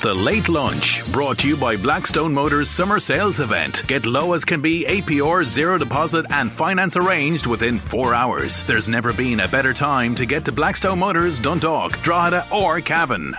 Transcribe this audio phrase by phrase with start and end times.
[0.00, 3.86] The Late Lunch, brought to you by Blackstone Motors Summer Sales Event.
[3.86, 8.62] Get low as can be APR, zero deposit, and finance arranged within four hours.
[8.62, 13.36] There's never been a better time to get to Blackstone Motors, Dundalk, Drogheda, or Cavan.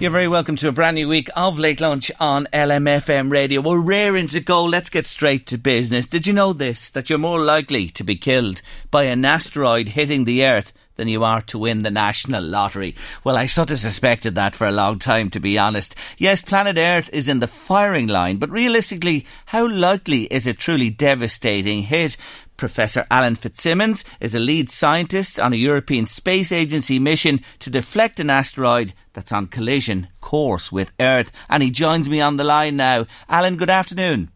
[0.00, 3.62] You're very welcome to a brand new week of Late Lunch on LMFM radio.
[3.62, 4.66] We're raring to go.
[4.66, 6.08] Let's get straight to business.
[6.08, 6.90] Did you know this?
[6.90, 11.24] That you're more likely to be killed by an asteroid hitting the Earth than you
[11.24, 12.94] are to win the national lottery.
[13.22, 15.94] Well, I sort of suspected that for a long time, to be honest.
[16.18, 20.90] Yes, planet Earth is in the firing line, but realistically, how likely is a truly
[20.90, 22.16] devastating hit?
[22.56, 28.20] Professor Alan Fitzsimmons is a lead scientist on a European Space Agency mission to deflect
[28.20, 31.32] an asteroid that's on collision course with Earth.
[31.48, 33.06] And he joins me on the line now.
[33.28, 34.30] Alan, good afternoon.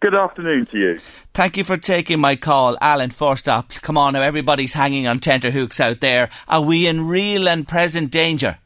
[0.00, 0.98] Good afternoon to you.
[1.34, 3.10] Thank you for taking my call, Alan.
[3.10, 6.30] First up, come on now, everybody's hanging on tenterhooks out there.
[6.46, 8.58] Are we in real and present danger?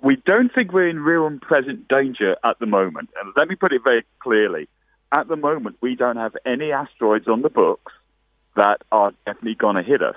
[0.00, 3.10] We don't think we're in real and present danger at the moment.
[3.20, 4.68] And let me put it very clearly.
[5.10, 7.92] At the moment, we don't have any asteroids on the books
[8.54, 10.16] that are definitely going to hit us.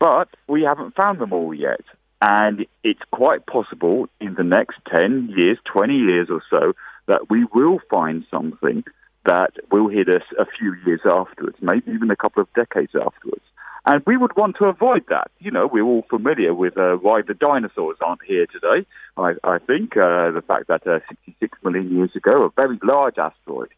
[0.00, 1.82] But we haven't found them all yet.
[2.22, 6.72] And it's quite possible in the next 10 years, 20 years or so,
[7.06, 8.84] that we will find something
[9.26, 13.44] that will hit us a few years afterwards, maybe even a couple of decades afterwards.
[13.84, 15.30] And we would want to avoid that.
[15.40, 18.86] You know, we're all familiar with uh, why the dinosaurs aren't here today.
[19.16, 23.18] I, I think uh, the fact that uh, 66 million years ago, a very large
[23.18, 23.70] asteroid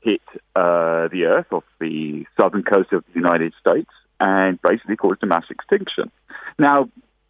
[0.00, 0.22] hit
[0.56, 5.26] uh, the Earth off the southern coast of the United States and basically caused a
[5.26, 6.10] mass extinction.
[6.58, 6.88] Now,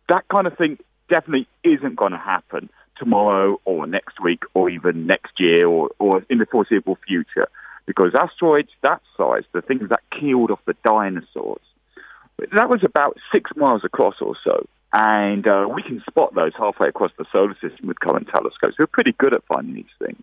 [0.08, 0.78] that kind of thing
[1.10, 6.24] definitely isn't going to happen tomorrow or next week or even next year or, or
[6.30, 7.48] in the foreseeable future.
[7.86, 11.60] Because asteroids that size, the things that killed off the dinosaurs,
[12.38, 14.66] that was about six miles across or so.
[14.96, 18.76] And uh, we can spot those halfway across the solar system with current telescopes.
[18.78, 20.22] We're pretty good at finding these things.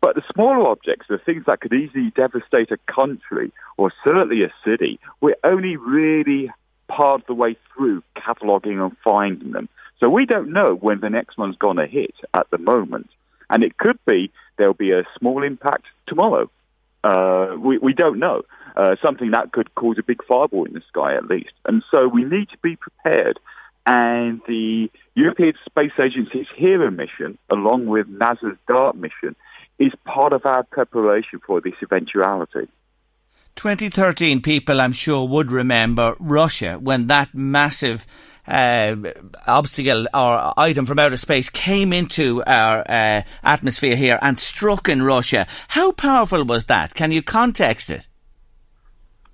[0.00, 4.52] But the smaller objects, the things that could easily devastate a country or certainly a
[4.64, 6.50] city, we're only really
[6.88, 9.68] part of the way through cataloguing and finding them.
[10.00, 13.10] So we don't know when the next one's going to hit at the moment.
[13.50, 16.50] And it could be there'll be a small impact tomorrow.
[17.04, 18.42] Uh, we, we don't know.
[18.76, 21.52] Uh, something that could cause a big fireball in the sky at least.
[21.66, 23.38] And so we need to be prepared.
[23.86, 29.34] And the European Space Agency's HERA mission, along with NASA's DART mission,
[29.78, 32.68] is part of our preparation for this eventuality.
[33.56, 38.06] 2013 people, I'm sure, would remember Russia when that massive
[38.50, 38.96] uh,
[39.46, 45.02] obstacle or item from outer space came into our uh, atmosphere here and struck in
[45.02, 45.46] Russia.
[45.68, 46.94] How powerful was that?
[46.94, 48.06] Can you context it?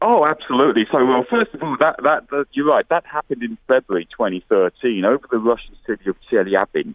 [0.02, 0.86] Oh, absolutely.
[0.92, 2.86] So, well, first of all, that, that, that you're right.
[2.90, 6.94] That happened in February 2013 over the Russian city of Chelyabinsk,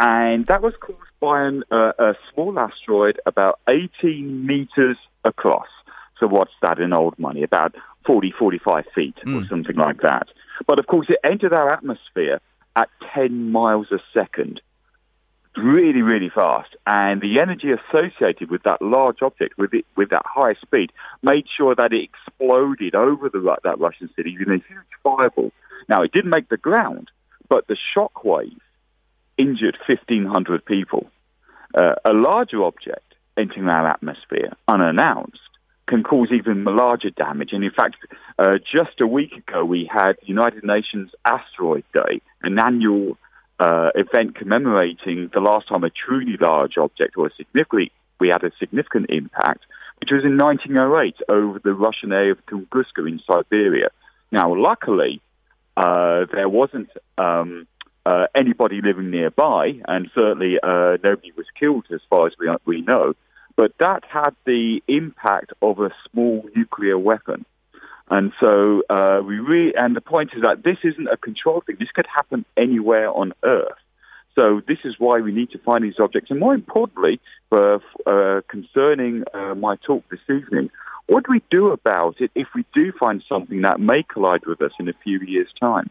[0.00, 5.66] and that was caused by an, uh, a small asteroid about 18 meters across.
[6.18, 7.42] So, what's that in old money?
[7.42, 7.74] About
[8.06, 9.44] 40, 45 feet or hmm.
[9.48, 10.28] something like that.
[10.66, 12.40] But of course, it entered our atmosphere
[12.76, 14.60] at 10 miles a second,
[15.56, 16.74] really, really fast.
[16.86, 20.90] And the energy associated with that large object, with it, with that high speed,
[21.22, 25.52] made sure that it exploded over the, that Russian city in a huge fireball.
[25.88, 27.10] Now, it didn't make the ground,
[27.48, 28.60] but the shock wave
[29.36, 31.08] injured 1,500 people.
[31.74, 35.40] Uh, a larger object entering our atmosphere unannounced
[35.86, 37.50] can cause even larger damage.
[37.52, 37.96] And in fact,
[38.38, 43.18] uh, just a week ago, we had United Nations Asteroid Day, an annual
[43.60, 48.44] uh, event commemorating the last time a truly large object or a significant we had
[48.44, 49.64] a significant impact,
[50.00, 53.88] which was in 1908 over the Russian area of Tunguska in Siberia.
[54.30, 55.20] Now, luckily,
[55.76, 57.66] uh, there wasn't um,
[58.06, 62.82] uh, anybody living nearby, and certainly uh, nobody was killed as far as we, we
[62.82, 63.14] know.
[63.56, 67.44] But that had the impact of a small nuclear weapon.
[68.10, 71.76] And so uh, we really, and the point is that this isn't a control thing.
[71.78, 73.78] This could happen anywhere on Earth.
[74.34, 76.30] So this is why we need to find these objects.
[76.30, 77.20] And more importantly,
[77.52, 77.78] uh,
[78.48, 80.70] concerning uh, my talk this evening,
[81.06, 84.60] what do we do about it if we do find something that may collide with
[84.60, 85.88] us in a few years' time?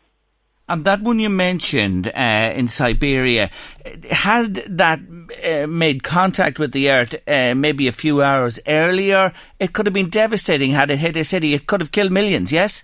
[0.70, 3.50] And that one you mentioned uh, in Siberia,
[4.10, 5.00] had that
[5.44, 9.94] uh, made contact with the Earth uh, maybe a few hours earlier, it could have
[9.94, 11.54] been devastating had it hit a city.
[11.54, 12.84] It could have killed millions, yes?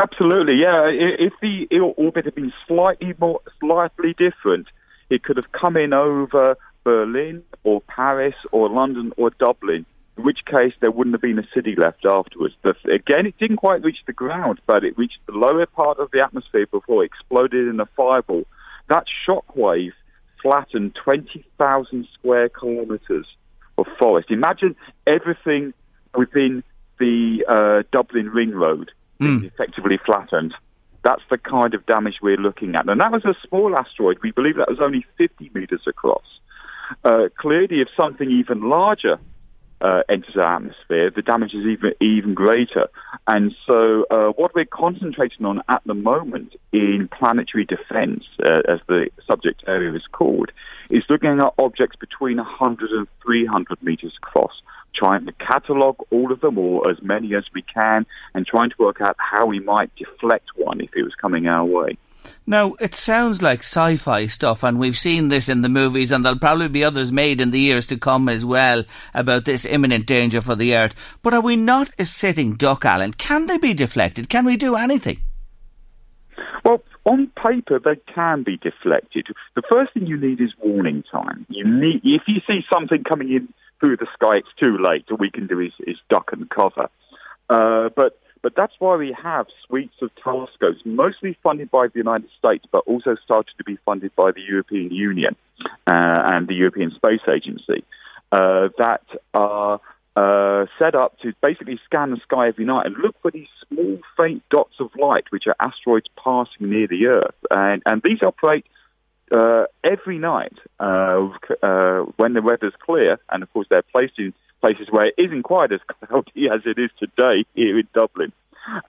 [0.00, 0.88] Absolutely, yeah.
[0.88, 1.66] If the
[1.96, 4.68] orbit had been slightly more, slightly different,
[5.10, 9.84] it could have come in over Berlin or Paris or London or Dublin
[10.22, 12.54] in which case there wouldn't have been a city left afterwards.
[12.62, 16.10] But again, it didn't quite reach the ground, but it reached the lower part of
[16.12, 18.44] the atmosphere before it exploded in a fireball.
[18.88, 19.92] That shockwave
[20.40, 23.26] flattened 20,000 square kilometres
[23.78, 24.30] of forest.
[24.30, 24.76] Imagine
[25.06, 25.74] everything
[26.16, 26.62] within
[26.98, 28.90] the uh, Dublin Ring Road
[29.20, 29.44] mm.
[29.44, 30.54] effectively flattened.
[31.04, 32.88] That's the kind of damage we're looking at.
[32.88, 34.18] And that was a small asteroid.
[34.22, 36.24] We believe that was only 50 metres across.
[37.04, 39.18] Uh, clearly, if something even larger
[39.82, 42.88] uh, enters our atmosphere, the damage is even even greater.
[43.26, 48.80] And so, uh, what we're concentrating on at the moment in planetary defence, uh, as
[48.86, 50.50] the subject area is called,
[50.88, 54.52] is looking at objects between 100 and 300 meters across,
[54.94, 58.76] trying to catalogue all of them or as many as we can, and trying to
[58.78, 61.98] work out how we might deflect one if it was coming our way.
[62.46, 66.24] Now, it sounds like sci fi stuff, and we've seen this in the movies, and
[66.24, 68.84] there'll probably be others made in the years to come as well
[69.14, 70.94] about this imminent danger for the Earth.
[71.22, 73.12] But are we not a sitting duck, Alan?
[73.12, 74.28] Can they be deflected?
[74.28, 75.22] Can we do anything?
[76.64, 79.26] Well, on paper, they can be deflected.
[79.54, 81.46] The first thing you need is warning time.
[81.48, 83.48] You need, if you see something coming in
[83.80, 85.04] through the sky, it's too late.
[85.10, 86.88] All we can do is, is duck and cover.
[87.50, 92.28] Uh, but but that's why we have suites of telescopes, mostly funded by the United
[92.38, 95.36] States, but also started to be funded by the European Union
[95.86, 97.84] uh, and the European Space Agency,
[98.32, 99.02] uh, that
[99.32, 99.80] are
[100.16, 103.98] uh, set up to basically scan the sky every night and look for these small,
[104.16, 107.34] faint dots of light, which are asteroids passing near the Earth.
[107.50, 108.66] And, and these operate
[109.30, 111.28] uh, every night uh,
[111.62, 115.42] uh, when the weather's clear, and of course they're placed in places where it isn't
[115.42, 118.32] quite as cloudy as it is today here in Dublin,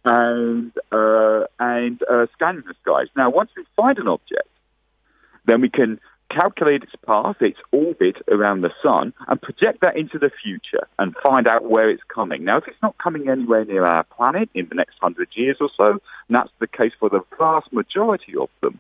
[0.05, 3.07] and uh, and uh, scanning the skies.
[3.17, 4.47] Now, once we find an object,
[5.45, 5.99] then we can
[6.29, 11.15] calculate its path, its orbit around the sun, and project that into the future and
[11.23, 12.43] find out where it's coming.
[12.43, 15.69] Now, if it's not coming anywhere near our planet in the next hundred years or
[15.75, 18.79] so, and that's the case for the vast majority of them,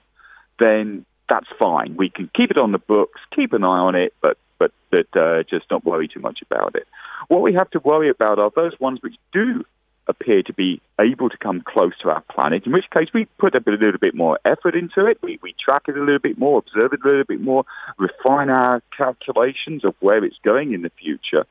[0.59, 1.95] then that's fine.
[1.97, 5.19] We can keep it on the books, keep an eye on it, but but but
[5.19, 6.87] uh, just not worry too much about it.
[7.27, 9.65] What we have to worry about are those ones which do
[10.07, 13.55] appear to be able to come close to our planet, in which case we put
[13.55, 15.17] a, bit, a little bit more effort into it.
[15.21, 17.63] We, we track it a little bit more, observe it a little bit more,
[17.97, 21.45] refine our calculations of where it's going in the future.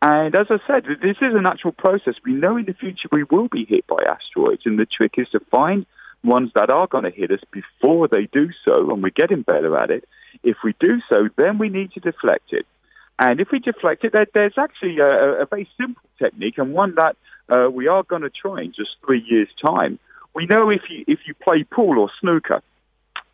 [0.00, 2.14] And as I said, this is a natural process.
[2.24, 5.28] We know in the future we will be hit by asteroids, and the trick is
[5.32, 5.84] to find
[6.24, 9.76] ones that are going to hit us before they do so, and we're getting better
[9.76, 10.08] at it.
[10.42, 12.66] If we do so, then we need to deflect it.
[13.18, 16.96] And if we deflect it, there, there's actually a, a, very simple technique, and one
[16.96, 17.16] that
[17.48, 19.98] uh, we are going to try in just three years' time.
[20.34, 22.60] We know if you if you play pool or snooker,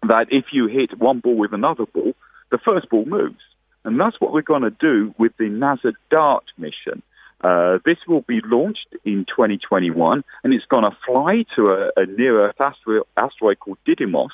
[0.03, 2.12] that if you hit one ball with another ball,
[2.50, 3.41] the first ball moves,
[3.85, 7.03] and that's what we're going to do with the NASA DART mission.
[7.43, 12.07] Uh, this will be launched in 2021, and it's going to fly to a, a
[12.07, 14.29] near Earth asteroid, asteroid called Didymos,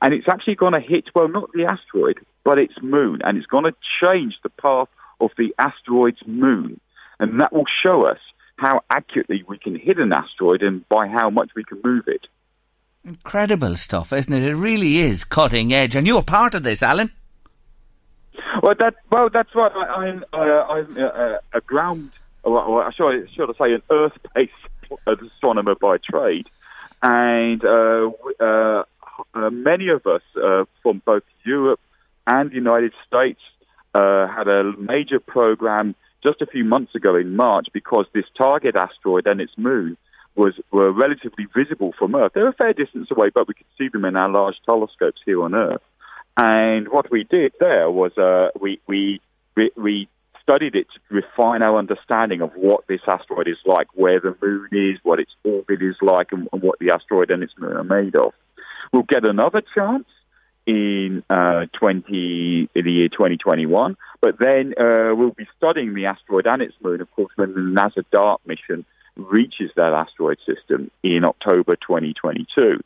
[0.00, 3.46] and it's actually going to hit, well, not the asteroid, but its moon, and it's
[3.46, 4.88] going to change the path
[5.20, 6.80] of the asteroid's moon.
[7.18, 8.18] And that will show us
[8.56, 12.26] how accurately we can hit an asteroid and by how much we can move it.
[13.04, 14.42] Incredible stuff, isn't it?
[14.42, 17.12] It really is cutting edge, and you're part of this, Alan.
[18.62, 19.70] Well, that well, that's right.
[19.72, 22.10] I, am uh, I'm uh, a ground,
[22.52, 24.52] or, should, I, should I say, an Earth-based
[25.06, 26.46] astronomer by trade,
[27.02, 28.10] and uh,
[28.40, 28.84] uh,
[29.34, 31.80] uh, many of us uh, from both Europe
[32.26, 33.40] and the United States
[33.94, 38.76] uh, had a major program just a few months ago in March because this target
[38.76, 39.96] asteroid and its moon
[40.34, 42.32] was were relatively visible from Earth.
[42.34, 45.42] They're a fair distance away, but we could see them in our large telescopes here
[45.42, 45.82] on Earth.
[46.36, 49.20] And what we did there was uh, we, we
[49.76, 50.08] we
[50.46, 54.68] studied it to refine our understanding of what this asteroid is like, where the moon
[54.70, 57.82] is, what its orbit is like, and, and what the asteroid and its moon are
[57.82, 58.32] made of.
[58.92, 60.06] We'll get another chance
[60.64, 66.46] in uh, 20 in the year 2021, but then uh, we'll be studying the asteroid
[66.46, 68.84] and its moon, of course, when the NASA DART mission
[69.16, 72.80] reaches that asteroid system in October 2022.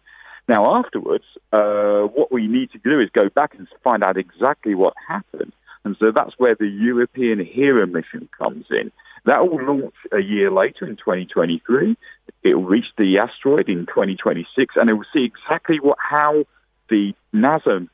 [0.49, 4.75] Now, afterwards, uh, what we need to do is go back and find out exactly
[4.75, 5.53] what happened.
[5.85, 8.93] And so that's where the European HERA mission comes in.
[9.25, 11.97] That will launch a year later in 2023.
[12.43, 16.45] It will reach the asteroid in 2026, and it will see exactly what how
[16.89, 17.89] the NASA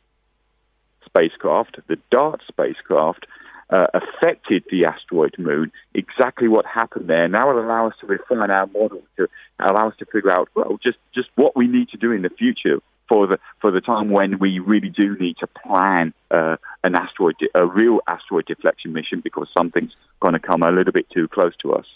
[1.04, 3.26] spacecraft, the DART spacecraft,
[3.70, 7.26] uh, affected the asteroid moon, exactly what happened there.
[7.28, 9.26] Now it will allow us to refine our model to
[9.58, 12.30] allow us to figure out, well, just, just what we need to do in the
[12.30, 16.94] future for the for the time when we really do need to plan uh, an
[16.94, 21.28] asteroid, a real asteroid deflection mission, because something's going to come a little bit too
[21.28, 21.86] close to us.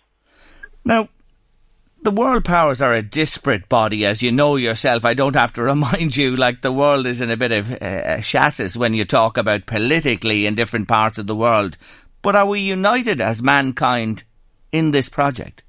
[0.85, 1.09] Now,
[2.03, 5.05] the world powers are a disparate body, as you know yourself.
[5.05, 8.21] I don't have to remind you, like the world is in a bit of uh,
[8.21, 11.77] chassis when you talk about politically in different parts of the world.
[12.23, 14.25] But are we united as mankind
[14.73, 15.63] in this project?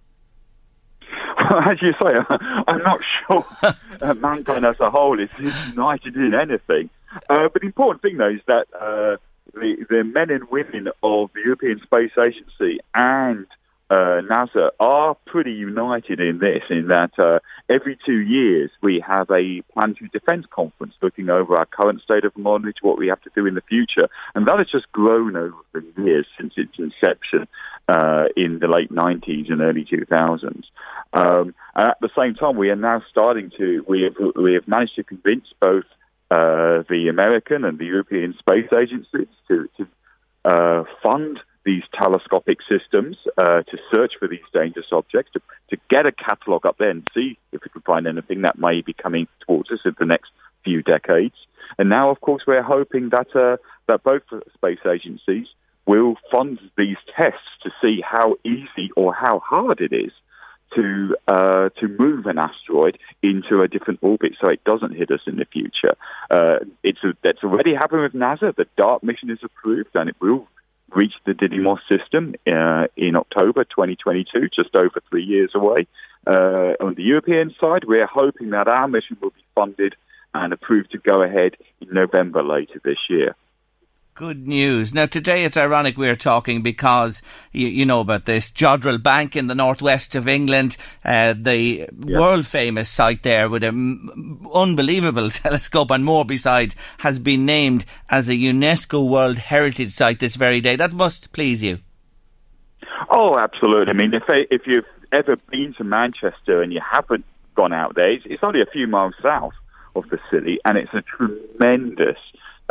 [1.66, 2.14] as you say,
[2.68, 3.46] I'm not sure
[4.02, 5.30] uh, mankind as a whole is,
[5.74, 6.90] united in anything.
[7.30, 9.18] Uh, but the important thing, though, is that uh,
[9.54, 13.46] the, the men and women of the European Space Agency and
[13.90, 17.40] uh, NASA are pretty united in this, in that uh,
[17.70, 22.32] every two years we have a planetary defense conference looking over our current state of
[22.38, 24.08] knowledge, what we have to do in the future.
[24.34, 27.50] And that has just grown over the years since its inception
[27.88, 30.64] uh, in the late 90s and early 2000s.
[31.14, 34.68] Um, and at the same time, we are now starting to, we have, we have
[34.68, 35.86] managed to convince both
[36.30, 39.88] uh, the American and the European space agencies to, to
[40.46, 46.06] uh, fund these telescopic systems uh, to search for these dangerous objects, to, to get
[46.06, 49.28] a catalogue up there and see if we can find anything that may be coming
[49.46, 50.32] towards us in the next
[50.64, 51.36] few decades.
[51.78, 53.58] And now, of course, we're hoping that uh,
[53.88, 54.24] that both
[54.54, 55.48] space agencies
[55.86, 60.12] will fund these tests to see how easy or how hard it is
[60.76, 65.20] to uh, to move an asteroid into a different orbit so it doesn't hit us
[65.28, 65.96] in the future.
[66.30, 68.56] Uh, it's that's already happened with NASA.
[68.56, 70.48] The DART mission is approved and it will
[70.96, 75.88] reach the Didymos system uh, in October 2022, just over three years away.
[76.28, 79.96] Uh, on the European side, we're hoping that our mission will be funded
[80.34, 83.36] and approved to go ahead in November later this year.
[84.22, 84.94] Good news.
[84.94, 89.48] Now, today it's ironic we're talking because you, you know about this Jodrell Bank in
[89.48, 91.92] the northwest of England, uh, the yep.
[92.06, 98.30] world famous site there with an unbelievable telescope and more besides, has been named as
[98.30, 100.76] a UNESCO World Heritage Site this very day.
[100.76, 101.80] That must please you.
[103.10, 103.90] Oh, absolutely.
[103.90, 107.26] I mean, if if you've ever been to Manchester and you haven't
[107.56, 109.54] gone out there, it's, it's only a few miles south
[109.96, 112.18] of the city, and it's a tremendous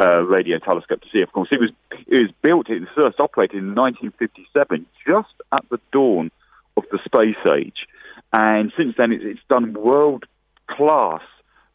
[0.01, 1.21] uh, radio telescope to see.
[1.21, 1.71] Of course, it was
[2.07, 2.71] it was built.
[2.71, 6.31] It was first operated in 1957, just at the dawn
[6.77, 7.87] of the space age,
[8.33, 10.25] and since then it, it's done world
[10.69, 11.23] class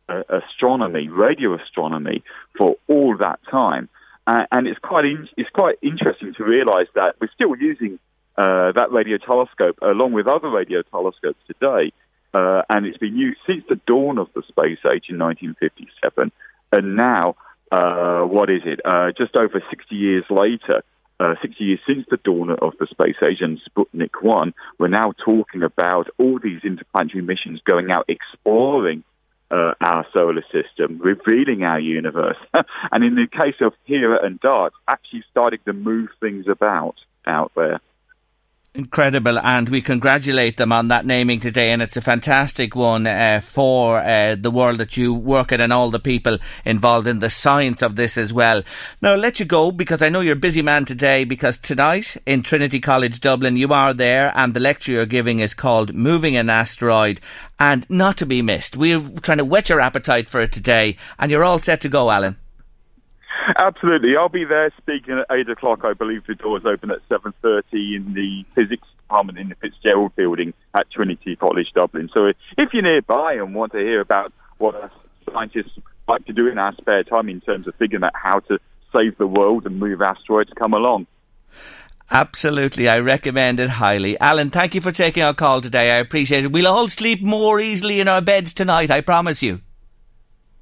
[0.09, 2.23] uh, astronomy, radio astronomy,
[2.57, 3.89] for all that time.
[4.27, 7.99] Uh, and it's quite in, it's quite interesting to realise that we're still using
[8.37, 11.91] uh, that radio telescope along with other radio telescopes today,
[12.33, 16.31] uh, and it's been used since the dawn of the space age in 1957,
[16.71, 17.35] and now
[17.71, 18.79] uh, what is it?
[18.85, 20.83] Uh, just over 60 years later,
[21.19, 25.13] uh, 60 years since the dawn of the space age and Sputnik 1, we're now
[25.23, 29.03] talking about all these interplanetary missions going out exploring
[29.51, 32.37] uh, our solar system, revealing our universe.
[32.91, 36.95] and in the case of Hera and Dart, actually starting to move things about
[37.25, 37.79] out there.
[38.77, 43.39] Incredible, and we congratulate them on that naming today, and it's a fantastic one uh,
[43.41, 47.29] for uh, the world that you work in and all the people involved in the
[47.29, 48.63] science of this as well.
[49.01, 51.23] Now, I'll let you go because I know you're a busy man today.
[51.23, 55.53] Because tonight in Trinity College Dublin, you are there, and the lecture you're giving is
[55.53, 57.21] called "Moving an Asteroid,"
[57.57, 58.75] and not to be missed.
[58.75, 62.11] We're trying to whet your appetite for it today, and you're all set to go,
[62.11, 62.35] Alan.
[63.59, 65.81] Absolutely, I'll be there speaking at eight o'clock.
[65.83, 70.15] I believe the doors open at seven thirty in the physics department in the Fitzgerald
[70.15, 72.09] Building at Trinity College Dublin.
[72.13, 72.25] So
[72.57, 74.91] if you're nearby and want to hear about what
[75.31, 75.77] scientists
[76.07, 78.59] like to do in our spare time in terms of figuring out how to
[78.93, 81.07] save the world and move asteroids, come along.
[82.11, 84.19] Absolutely, I recommend it highly.
[84.19, 85.91] Alan, thank you for taking our call today.
[85.91, 86.51] I appreciate it.
[86.51, 89.61] We'll all sleep more easily in our beds tonight, I promise you.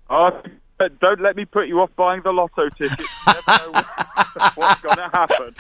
[0.10, 0.32] Uh,
[0.80, 3.00] Uh, don't let me put you off buying the lotto ticket.
[3.00, 3.82] You never know
[4.56, 5.56] what's going to happen.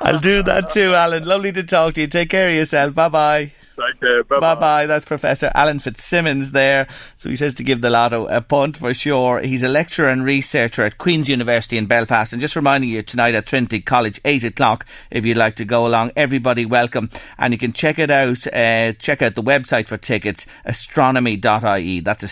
[0.00, 1.24] I'll do that too, Alan.
[1.24, 2.06] Lovely to talk to you.
[2.06, 2.94] Take care of yourself.
[2.94, 3.52] Bye bye.
[3.78, 4.24] Take care.
[4.24, 4.86] Bye Bye.
[4.86, 6.88] That's Professor Alan Fitzsimmons there.
[7.14, 9.40] So he says to give the lotto a punt for sure.
[9.40, 12.32] He's a lecturer and researcher at Queen's University in Belfast.
[12.32, 15.86] And just reminding you tonight at Trinity College, 8 o'clock, if you'd like to go
[15.86, 16.10] along.
[16.16, 17.08] Everybody welcome.
[17.38, 22.00] And you can check it out, uh, check out the website for tickets, astronomy.ie.
[22.00, 22.24] That's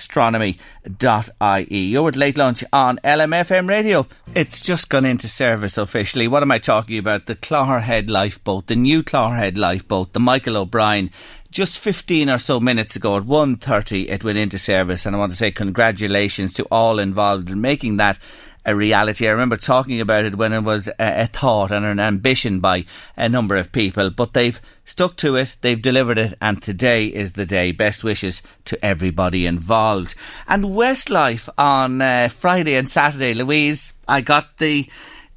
[0.87, 1.87] astronomy.ie.
[1.87, 4.07] You're at late lunch on LMFM radio.
[4.35, 6.29] It's just gone into service officially.
[6.29, 7.27] What am I talking about?
[7.27, 11.11] The Clogherhead lifeboat, the new Clogherhead lifeboat, the Michael O'Brien
[11.51, 15.33] just 15 or so minutes ago at 1.30 it went into service and I want
[15.33, 18.19] to say congratulations to all involved in making that
[18.67, 19.29] a reality.
[19.29, 22.85] I remember talking about it when it was a, a, thought and an ambition by
[23.17, 27.35] a number of people, but they've stuck to it, they've delivered it, and today is
[27.35, 27.71] the day.
[27.71, 30.17] Best wishes to everybody involved.
[30.49, 34.91] And Westlife on uh, Friday and Saturday, Louise, I got the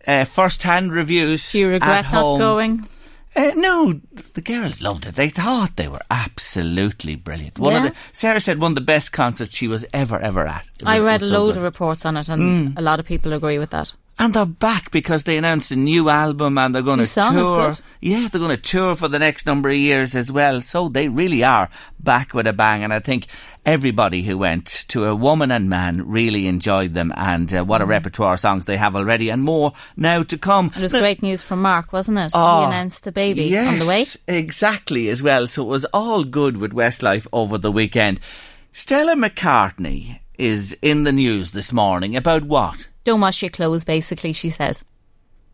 [0.07, 1.51] uh, first hand reviews.
[1.51, 2.87] Do you regret not going?
[3.35, 4.01] Uh, no,
[4.33, 5.15] the girls loved it.
[5.15, 7.59] They thought they were absolutely brilliant.
[7.59, 7.89] One of Yeah?
[7.89, 10.65] the Sarah said one of the best concerts she was ever ever at.
[10.85, 11.57] I read a so load good.
[11.57, 13.93] of reports on it, and a lot of people agree with that.
[14.21, 17.75] And they're back because they announced a new album and they're going to tour.
[18.01, 20.61] Yeah, they're going to tour for the next number of years as well.
[20.61, 21.69] So they really are
[22.01, 22.83] back with a bang.
[22.83, 23.27] And I think
[23.65, 27.13] everybody who went to a woman and man really enjoyed them.
[27.15, 27.67] And uh, Mm.
[27.67, 30.73] what a repertoire of songs they have already and more now to come.
[30.75, 32.31] It was Now- great news from Mark, wasn't it?
[32.33, 34.05] Oh, he announced the baby yes, on the way.
[34.27, 35.47] Exactly, as well.
[35.47, 38.19] So it was all good with Westlife over the weekend.
[38.73, 42.88] Stella McCartney is in the news this morning about what?
[43.03, 44.83] Don't wash your clothes, basically, she says.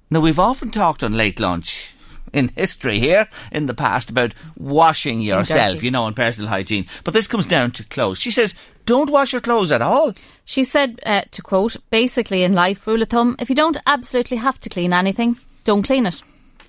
[0.09, 1.95] Now, we've often talked on late lunch
[2.33, 6.85] in history here in the past about washing yourself, you know, and personal hygiene.
[7.03, 8.19] But this comes down to clothes.
[8.19, 8.53] She says,
[8.85, 10.13] don't wash your clothes at all.
[10.43, 14.37] She said, uh, to quote, basically in life, rule of thumb, if you don't absolutely
[14.37, 16.21] have to clean anything, don't clean it.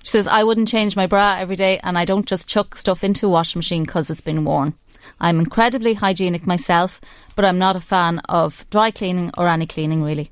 [0.03, 3.03] She says, I wouldn't change my bra every day and I don't just chuck stuff
[3.03, 4.73] into a washing machine because it's been worn.
[5.19, 7.01] I'm incredibly hygienic myself,
[7.35, 10.31] but I'm not a fan of dry cleaning or any cleaning really.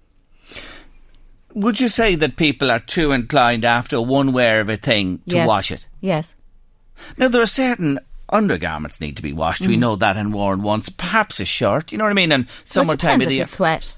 [1.55, 5.35] Would you say that people are too inclined after one wear of a thing to
[5.35, 5.48] Yes.
[5.48, 5.87] wash it?
[6.01, 6.35] Yes.
[7.18, 7.98] Now, there are certain
[8.29, 9.65] undergarments need to be washed.
[9.65, 9.79] We mm.
[9.79, 10.89] know that and worn once.
[10.89, 12.31] Perhaps a shirt, you know what I mean?
[12.33, 13.46] And summertime of the year.
[13.46, 13.96] sweat.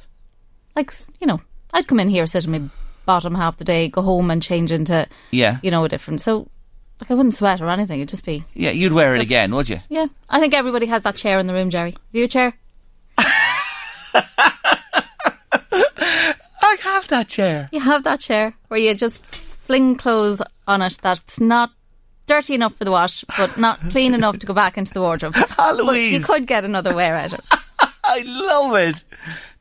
[0.76, 1.42] Like, you know,
[1.74, 2.62] I'd come in here, sit in my
[3.06, 5.58] bottom half the day, go home and change into, Yeah.
[5.64, 6.22] you know, a different.
[6.22, 6.48] So,
[7.02, 8.00] like, I wouldn't sweat or anything.
[8.00, 9.80] It'd just be, Yeah, you'd wear it again, would you?
[9.90, 10.06] yeah.
[10.30, 11.92] I think everybody has that chair in the room, Jerry.
[11.92, 12.54] Have you chair?
[16.68, 17.70] I have that chair.
[17.72, 21.72] You have that chair where you just fling clothes on it that's not
[22.28, 25.36] dirty enough for the wash, but not clean enough to go back into the wardrobe.
[25.58, 27.60] But you could get another wear out of it.
[28.04, 29.04] I love it.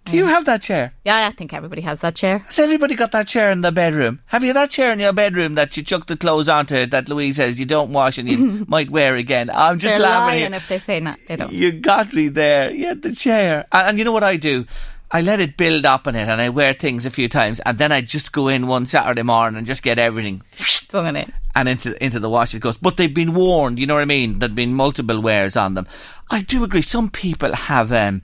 [0.04, 0.94] Do you have that chair?
[1.04, 2.38] Yeah, I think everybody has that chair.
[2.38, 4.20] Has everybody got that chair in the bedroom?
[4.26, 7.36] Have you that chair in your bedroom that you chuck the clothes onto that Louise
[7.36, 9.50] says you don't wash and you might wear again?
[9.50, 10.40] I'm just They're laughing.
[10.42, 11.18] lying if they say not.
[11.26, 11.52] They don't.
[11.52, 12.70] You got me there.
[12.72, 13.66] Yeah, the chair.
[13.72, 14.64] And, and you know what I do?
[15.10, 17.78] I let it build up in it and I wear things a few times and
[17.78, 20.42] then I just go in one Saturday morning and just get everything
[20.92, 21.32] it in.
[21.54, 22.76] and into into the wash it goes.
[22.76, 24.38] But they've been warned, you know what I mean?
[24.40, 25.86] There've been multiple wears on them.
[26.30, 26.82] I do agree.
[26.82, 28.22] Some people have um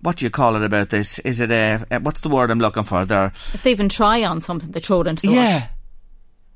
[0.00, 1.18] what do you call it about this?
[1.20, 3.04] Is it a, uh what's the word I'm looking for?
[3.04, 5.54] They're If they even try on something, they throw it into the yeah.
[5.60, 5.68] wash.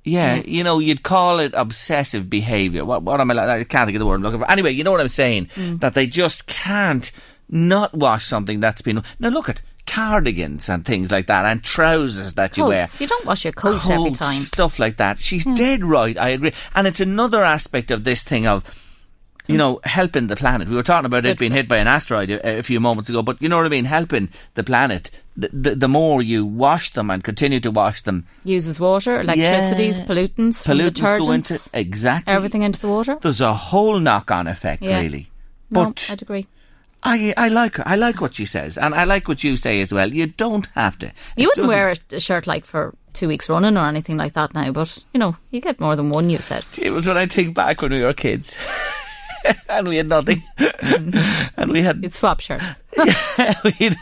[0.05, 0.43] Yeah, Yeah.
[0.47, 2.85] you know, you'd call it obsessive behaviour.
[2.85, 3.35] What, what am I?
[3.35, 4.51] like- I can't think of the word I'm looking for.
[4.51, 5.47] Anyway, you know what I'm saying?
[5.55, 5.81] Mm.
[5.81, 7.11] That they just can't
[7.53, 9.05] not wash something that's been.
[9.21, 12.85] Now look at cardigans and things like that, and trousers that you wear.
[12.85, 13.01] Coats.
[13.01, 14.39] You don't wash your coat every time.
[14.39, 15.21] Stuff like that.
[15.21, 15.55] She's hmm.
[15.55, 16.19] dead right.
[16.19, 16.53] I agree.
[16.75, 18.65] And it's another aspect of this thing of.
[19.49, 20.69] You know, helping the planet.
[20.69, 23.23] We were talking about it being hit by an asteroid a, a few moments ago,
[23.23, 23.87] but you know what I mean?
[23.87, 25.11] Helping the planet.
[25.37, 29.99] The, the, the more you wash them and continue to wash them, Uses water, electricities,
[29.99, 30.05] Yeah.
[30.05, 33.19] pollutants, pollutants detergents, go into exactly everything into the water.
[33.21, 35.01] There's a whole knock-on effect, Yeah.
[35.01, 35.29] really.
[35.73, 36.47] No, I'd agree.
[37.05, 37.83] I, I like her.
[37.87, 40.13] I like what she says, and I like what you say as well.
[40.13, 41.07] You don't have to.
[41.37, 44.35] You It wouldn't wear a, a shirt like for two weeks running or anything like
[44.35, 46.31] that now, but you know, you get more than one.
[46.31, 46.65] You said.
[46.79, 48.57] It was when I think back when we were kids,
[49.69, 51.61] and we had nothing, mm-hmm.
[51.61, 52.65] and we had You'd swap shirts.
[53.65, 53.97] we'd,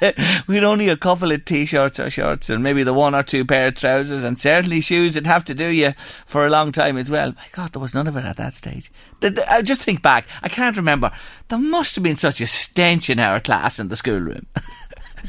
[0.47, 3.69] we'd only a couple of t-shirts or shorts, and maybe the one or two pair
[3.69, 5.17] of trousers, and certainly shoes.
[5.17, 5.95] It'd have to do you
[6.27, 7.33] for a long time as well.
[7.33, 8.91] My God, there was none of it at that stage.
[9.21, 10.27] The, the, I just think back.
[10.43, 11.13] I can't remember.
[11.49, 14.47] There must have been such a stench in our class in the schoolroom.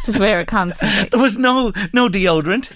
[0.05, 1.09] Just wear it constantly.
[1.11, 2.71] There was no no deodorant.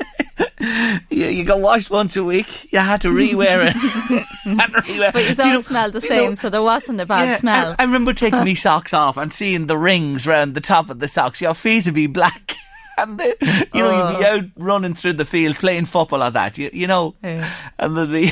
[1.10, 2.72] you, you got washed once a week.
[2.72, 3.74] You had to rewear it.
[4.44, 5.12] rewear.
[5.12, 7.36] But you You all know- smelled the same, know, so there wasn't a bad yeah,
[7.36, 7.76] smell.
[7.78, 10.98] I, I remember taking my socks off and seeing the rings round the top of
[11.00, 11.40] the socks.
[11.40, 12.52] Your feet would be black.
[12.96, 14.36] and the, you know you'd be oh.
[14.36, 16.58] out running through the fields playing football like that.
[16.58, 17.50] You, you know, Yeah.
[17.78, 18.30] and there'd be.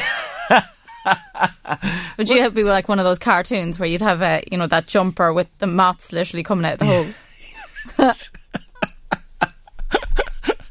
[2.17, 4.87] Would you be like one of those cartoons where you'd have a, you know, that
[4.87, 8.33] jumper with the moths literally coming out of the hose?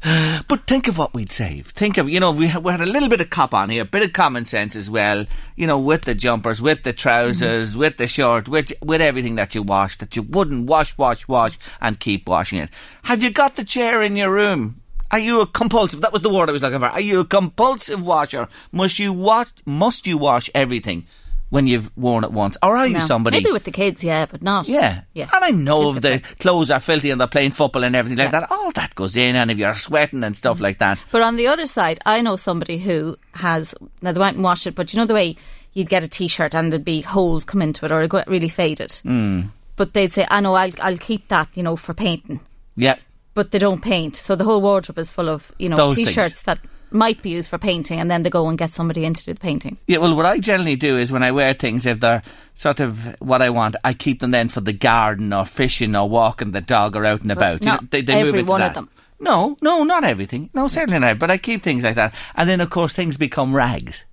[0.48, 1.68] But think of what we'd save.
[1.68, 3.82] Think of, you know, we had, we had a little bit of cop on here,
[3.82, 7.70] a bit of common sense as well, you know, with the jumpers, with the trousers,
[7.70, 7.78] mm-hmm.
[7.78, 11.58] with the shirt, with, with everything that you wash, that you wouldn't wash, wash, wash,
[11.80, 12.70] and keep washing it.
[13.04, 14.80] Have you got the chair in your room?
[15.12, 16.00] Are you a compulsive?
[16.00, 16.86] That was the word I was looking for.
[16.86, 18.48] Are you a compulsive washer?
[18.72, 19.48] Must you wash?
[19.64, 21.06] Must you wash everything
[21.52, 23.00] when you've worn it once, or are you No.
[23.06, 23.36] somebody?
[23.36, 24.66] Maybe with the kids, yeah, but not.
[24.66, 25.02] Yeah.
[25.12, 25.28] Yeah.
[25.34, 28.32] And I know if the clothes are filthy and they're playing football and everything like
[28.32, 28.40] Yeah.
[28.40, 30.98] that, all that goes in, and if you're sweating and stuff like that.
[31.10, 34.66] But on the other side, I know somebody who has now they went and washed
[34.66, 35.36] it, but you know the way
[35.74, 38.48] you'd get a t-shirt and there'd be holes come into it or it got really
[38.48, 38.90] faded.
[39.04, 39.50] Mm.
[39.76, 42.40] But they'd say, "I know, I'll I'll keep that, you know, for painting."
[42.76, 42.96] Yeah.
[43.34, 46.40] But they don't paint, so the whole wardrobe is full of you know Those t-shirts
[46.40, 46.42] things.
[46.42, 46.58] that
[46.94, 49.32] might be used for painting, and then they go and get somebody in to do
[49.34, 49.76] the painting.
[49.86, 52.22] Yeah, well, what I generally do is when I wear things, if they're
[52.54, 56.08] sort of what I want, I keep them then for the garden or fishing or
[56.08, 57.62] walking the dog or out and about.
[57.62, 58.74] You know, they, they move every into one of that.
[58.74, 58.88] them.
[59.20, 60.50] No, no, not everything.
[60.52, 61.18] No, certainly not.
[61.18, 62.14] But I keep things like that.
[62.34, 64.04] And then, of course, things become rags.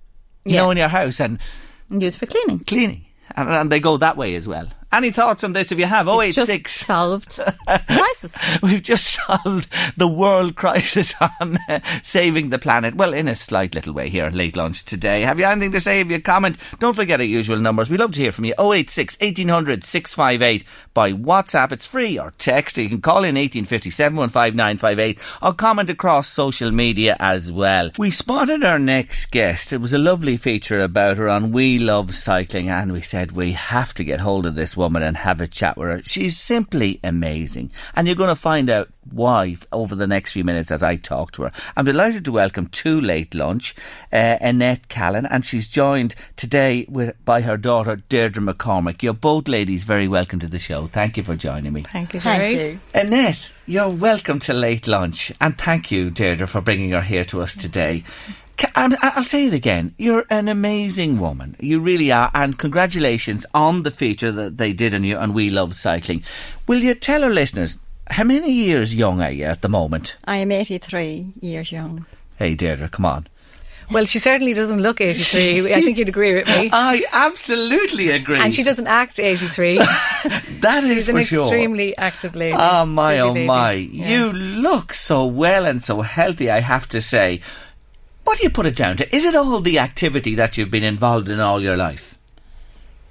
[0.44, 0.60] You Yeah.
[0.62, 1.38] know, in your house and
[1.90, 2.60] And used for cleaning.
[2.60, 3.06] cleaning.
[3.36, 4.68] And, and they go that way as well.
[4.92, 6.08] Any thoughts on this if you have?
[6.08, 7.38] Oh eight Just solved
[7.86, 8.34] crisis.
[8.60, 12.96] We've just solved the world crisis on uh, saving the planet.
[12.96, 15.22] Well, in a slight little way here at late lunch today.
[15.22, 15.98] Have you anything to say?
[15.98, 16.56] Have you comment?
[16.80, 17.88] Don't forget our usual numbers.
[17.88, 18.54] We love to hear from you.
[18.58, 21.70] 086 1800 658 by WhatsApp.
[21.70, 22.76] It's free or text.
[22.76, 27.92] You can call in 1857 15958 or comment across social media as well.
[27.96, 29.72] We spotted our next guest.
[29.72, 33.52] It was a lovely feature about her on We Love Cycling and we said we
[33.52, 36.02] have to get hold of this woman and have a chat with her.
[36.02, 37.70] She's simply amazing.
[37.94, 41.32] And you're going to find out why over the next few minutes as I talk
[41.32, 41.52] to her.
[41.76, 43.74] I'm delighted to welcome to Late Lunch
[44.12, 49.02] uh, Annette Callan and she's joined today with, by her daughter Deirdre McCormick.
[49.02, 50.86] You're both ladies very welcome to the show.
[50.86, 51.82] Thank you for joining me.
[51.82, 52.70] Thank you, Thank Sherry.
[52.72, 52.80] you.
[52.94, 57.42] Annette, you're welcome to Late Lunch, and thank you, Deirdre, for bringing her here to
[57.42, 58.04] us today.
[58.60, 59.94] Ca- I'm- I'll say it again.
[59.98, 61.56] You're an amazing woman.
[61.60, 65.48] You really are, and congratulations on the feature that they did on you on We
[65.50, 66.22] Love Cycling.
[66.66, 67.78] Will you tell our listeners
[68.10, 70.16] how many years young are you at the moment?
[70.24, 72.06] I am 83 years young.
[72.38, 73.26] Hey, Deirdre, come on.
[73.90, 75.74] Well, she certainly doesn't look 83.
[75.74, 76.70] I think you'd agree with me.
[76.72, 78.38] I absolutely agree.
[78.38, 79.78] And she doesn't act 83.
[80.60, 81.42] That is She's an sure.
[81.44, 82.54] extremely active lady.
[82.58, 83.46] Oh my, oh lady.
[83.46, 83.72] my!
[83.72, 84.08] Yeah.
[84.10, 86.50] You look so well and so healthy.
[86.50, 87.40] I have to say.
[88.24, 89.14] What do you put it down to?
[89.16, 92.16] Is it all the activity that you've been involved in all your life?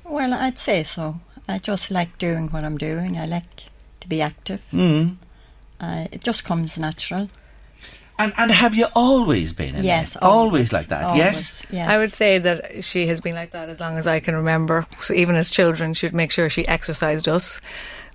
[0.06, 1.20] Well, I'd say so.
[1.48, 3.18] I just like doing what I'm doing.
[3.18, 3.44] I like
[4.00, 4.64] to be active.
[4.72, 5.16] Mm.
[5.80, 7.30] Uh, it just comes natural.
[8.18, 9.76] And and have you always been?
[9.76, 10.24] In Yes, that?
[10.24, 11.04] always, always, like that.
[11.04, 11.64] always, Yes.
[11.72, 11.90] Yes.
[11.90, 14.86] I would say that she has been like that as long as I can remember.
[15.02, 17.62] So even as children, she'd make sure she exercised us.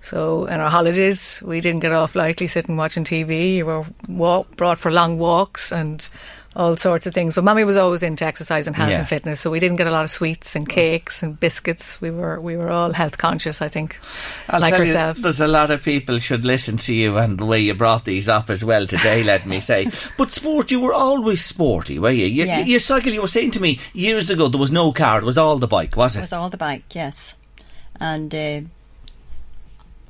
[0.03, 3.57] So in our holidays, we didn't get off lightly sitting watching TV.
[3.57, 6.07] You were walk, brought for long walks and
[6.57, 7.35] all sorts of things.
[7.35, 8.99] But Mummy was always into exercise and health Yeah.
[9.01, 12.01] and fitness, so we didn't get a lot of sweets and cakes and biscuits.
[12.01, 13.99] We were we were all health conscious, I think,
[14.49, 15.17] I'll like tell you, herself.
[15.19, 18.29] there's a lot of people should listen to you and the way you brought these
[18.29, 19.23] up as well today.
[19.25, 22.27] let me say, but sport, you were always sporty, were you?
[22.27, 22.59] You, Yeah.
[22.61, 23.13] you, you cycle.
[23.13, 25.67] You were saying to me years ago there was no car; it was all the
[25.69, 26.23] bike, was it it?
[26.23, 27.35] was all the bike, yes.
[28.01, 28.61] And, uh,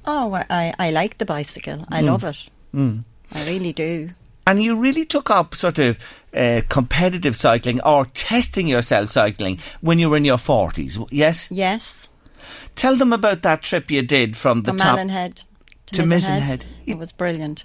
[0.06, 1.84] oh, I, I like the bicycle.
[1.90, 2.48] I love it.
[2.74, 3.04] Mm.
[3.32, 4.10] I really do.
[4.46, 5.98] And you really took up sort of
[6.34, 11.48] uh, competitive cycling or testing yourself cycling when you were in your 40s, yes?
[11.50, 12.08] Yes.
[12.76, 16.02] Tell them about that trip you did from the From top to, to.
[16.02, 16.62] Mizenhead.
[16.86, 17.64] It was brilliant.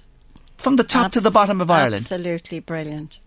[0.56, 2.02] from the top to the bottom of Ireland.
[2.02, 3.18] Absolutely brilliant.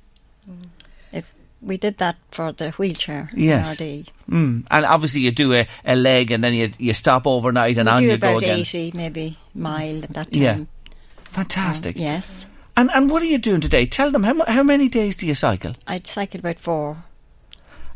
[1.12, 1.26] If
[1.62, 3.76] we did that for the wheelchair Yes.
[3.76, 4.08] Ardee.
[4.30, 4.66] Mm.
[4.72, 7.92] And obviously you do a, a leg and then you you stop overnight and we
[7.92, 8.60] on do you go about again.
[8.60, 10.42] 80 maybe mile at that time.
[10.42, 10.58] Yeah.
[11.26, 11.98] Fantastic.
[11.98, 12.46] Yes.
[12.76, 13.86] And and what are you doing today?
[13.86, 15.74] Tell them how how many days do you cycle?
[15.88, 17.04] I'd cycle about four.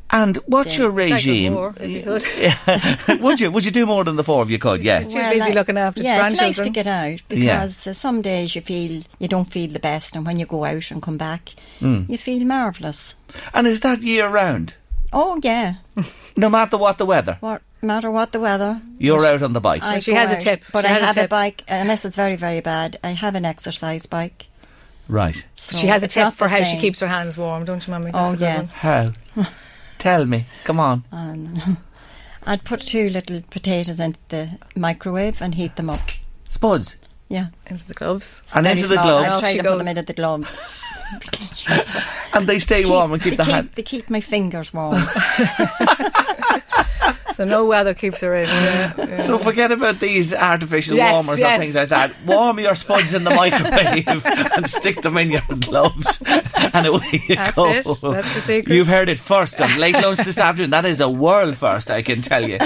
[0.09, 0.83] And what's Yeah.
[0.83, 1.53] your Cycle regime?
[1.53, 3.19] more, if you could.
[3.21, 4.81] would you would you do more than the four if you could?
[4.83, 5.11] Yes.
[5.11, 8.55] Too busy I- looking after yeah, it's nice to get out because uh, some days
[8.55, 11.53] you feel you don't feel the best, and when you go out and come back,
[11.81, 12.07] Mm.
[12.09, 13.15] you feel marvelous.
[13.53, 14.75] And is that year round?
[15.11, 15.75] Oh yeah,
[16.37, 19.83] No matter what the weather, what matter what the weather, you're out on the bike.
[19.83, 20.63] I she go has a tip.
[20.71, 22.97] But She I had a have a, bike unless it's very very bad.
[23.03, 24.45] I have an exercise bike.
[25.07, 25.45] Right.
[25.55, 27.91] So she has a tip for the how she keeps her hands warm, don't you,
[27.91, 28.11] Mummy?
[28.13, 28.83] Oh, That's a yes.
[29.35, 29.45] one.
[29.45, 29.51] How?
[29.99, 30.45] Tell me.
[30.63, 31.03] Come on.
[31.11, 31.77] And
[32.45, 35.99] I'd put two little potatoes into the microwave and heat them up.
[36.47, 36.97] Spuds.
[37.29, 37.47] Yeah.
[37.65, 38.41] into the gloves.
[38.55, 39.05] And Very into the small.
[39.05, 39.27] gloves.
[39.27, 40.73] I Off try she to put them into the glove.
[42.33, 43.69] And they stay warm and keep the keep, hand.
[43.75, 45.01] They keep my fingers warm.
[47.37, 48.47] So no weather keeps her in.
[48.47, 49.21] Yeah, yeah.
[49.27, 51.59] So forget about these artificial Yes, warmers or yes.
[51.59, 52.11] things like that.
[52.25, 54.25] Warm your spuds in the microwave
[54.57, 57.69] and stick them in your gloves, and away you That's go.
[57.69, 57.85] it.
[57.85, 58.73] That's the secret.
[58.75, 60.71] You've heard it first on late lunch this afternoon.
[60.71, 62.57] That is a world first, I can tell you.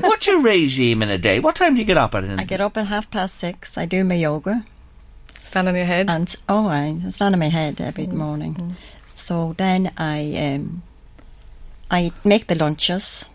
[0.00, 1.38] What's your regime in a day?
[1.40, 2.24] What time do you get up at?
[2.24, 3.76] I get up at half past six.
[3.76, 4.64] I do my yoga.
[5.44, 6.08] Stand on your head.
[6.08, 8.12] And oh, I stand on my head every Mm.
[8.14, 8.76] morning.
[9.12, 10.82] So then I um,
[11.90, 13.26] I make the lunches.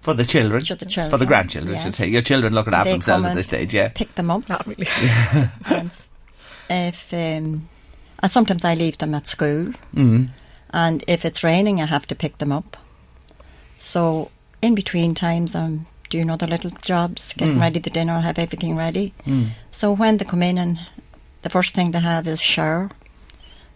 [0.00, 2.08] For the children, For the children, for the grandchildren, I should say.
[2.08, 3.88] Your children looking after They themselves come at this stage, yeah.
[3.88, 4.48] Pick them up.
[4.48, 4.88] Not really.
[5.66, 5.90] and
[6.70, 7.68] if um,
[8.22, 9.72] and sometimes I leave them at school.
[9.94, 10.30] Mm.
[10.72, 12.76] And if it's raining, I have to pick them up.
[13.78, 14.30] So
[14.62, 17.60] in between times, I'm doing other little jobs, getting Mm.
[17.60, 19.12] ready the dinner, have everything ready.
[19.26, 19.50] Mm.
[19.70, 20.78] So when they come in, and
[21.42, 22.90] the first thing they have is shower,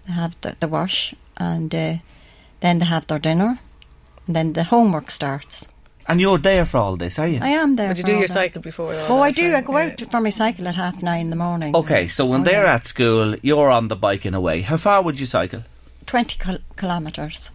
[0.07, 1.97] they have the, the wash, and uh,
[2.61, 3.59] then they have their dinner,
[4.27, 5.67] and then the homework starts.
[6.07, 7.39] And you're there for all this, are you?
[7.41, 7.89] I am there.
[7.89, 8.35] Would you do all your that.
[8.35, 8.95] cycle before?
[8.95, 9.51] all Oh, I that, do.
[9.51, 9.65] I right?
[9.65, 9.85] go Yeah.
[10.03, 11.75] out for my cycle at half nine in the morning.
[11.75, 12.75] Okay, so when Oh, they're yeah.
[12.75, 14.61] at school, you're on the bike in a way.
[14.61, 15.63] How far would you cycle?
[16.07, 17.51] 20 kil- kilometres.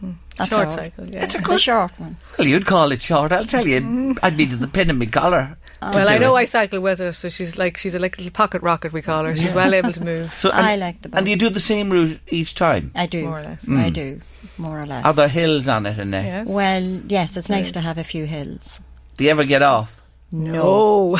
[0.00, 0.12] Hmm.
[0.36, 0.72] That's Short all.
[0.72, 1.08] cycle.
[1.08, 1.24] Yeah.
[1.24, 1.60] It's a The good.
[1.60, 2.16] short one.
[2.38, 3.32] Well, you'd call it short.
[3.32, 5.56] I'll tell you, I'd be to the pin in my collar.
[5.90, 6.40] To Well, I know it.
[6.40, 8.92] I cycle with her, so she's like she's a like little pocket rocket.
[8.92, 9.34] We call her.
[9.34, 10.36] She's well able to move.
[10.38, 11.18] So I like the bike.
[11.18, 12.90] And you do the same route each time.
[12.94, 13.24] I do.
[13.24, 13.68] More or less.
[13.68, 14.20] I do.
[14.58, 15.04] More or less.
[15.04, 16.22] Are there hills on it and there?
[16.24, 16.48] Yes.
[16.48, 17.74] Well, yes, it's nice Right.
[17.74, 18.80] to have a few hills.
[19.16, 20.00] Do you ever get off?
[20.30, 21.16] no.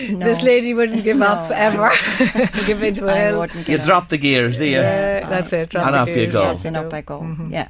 [0.00, 0.18] No.
[0.26, 1.90] this lady wouldn't give up ever.
[2.66, 3.46] give into a I hill.
[3.46, 4.72] You get drop the gears, do you?
[4.78, 5.68] Yeah, that's it.
[5.70, 6.42] Drop And the off you gears, go.
[6.42, 7.20] Yes, and up I go.
[7.20, 7.52] Mm-hmm.
[7.52, 7.68] Yeah.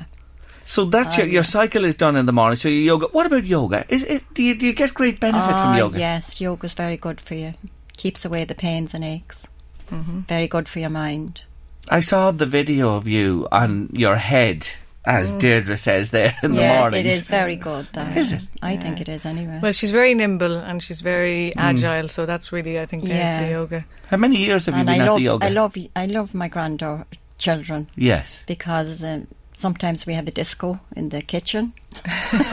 [0.71, 2.57] So that's your, your cycle is done in the morning.
[2.57, 3.07] So your yoga.
[3.09, 3.85] What about yoga?
[3.89, 4.23] Is it?
[4.35, 5.99] Do you, do you get great benefit from Ah, yoga?
[5.99, 7.55] yes, yoga's very good for you.
[7.97, 9.49] Keeps away the pains and aches.
[9.91, 10.21] Mm-hmm.
[10.21, 11.43] Very good for your mind.
[11.89, 14.69] I saw the video of you on your head,
[15.05, 17.05] as Deirdre says there in the yes, mornings.
[17.05, 17.89] it is very good.
[17.95, 18.17] That.
[18.17, 18.43] Is it?
[18.63, 19.59] I think it is anyway.
[19.61, 23.41] Well, she's very nimble and she's very agile, so that's really, I think, down Yeah.
[23.41, 23.85] to the yoga.
[24.09, 25.47] How many years have you and been I at love, the yoga?
[25.47, 27.07] I love, I love my granddaughter
[27.39, 28.45] children yes.
[28.47, 29.27] because um,
[29.61, 31.73] sometimes we have a disco in the kitchen.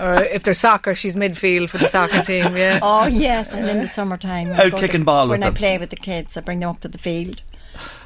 [0.00, 2.56] Or if there's soccer, she's midfield for the soccer team.
[2.56, 2.78] Yeah.
[2.84, 5.54] Oh yes, and in the summertime, Out kicking to- ball with when I them.
[5.54, 7.42] play with the kids, I bring them up to the field,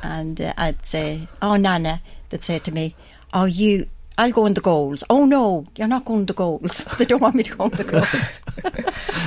[0.03, 2.95] and uh, I'd say, "Oh, Nana," they'd say to me,
[3.35, 5.03] "Oh, you." I'll go in the goals.
[5.09, 6.85] Oh no, you're not going to goals.
[6.99, 8.41] they don't want me to go in the goals.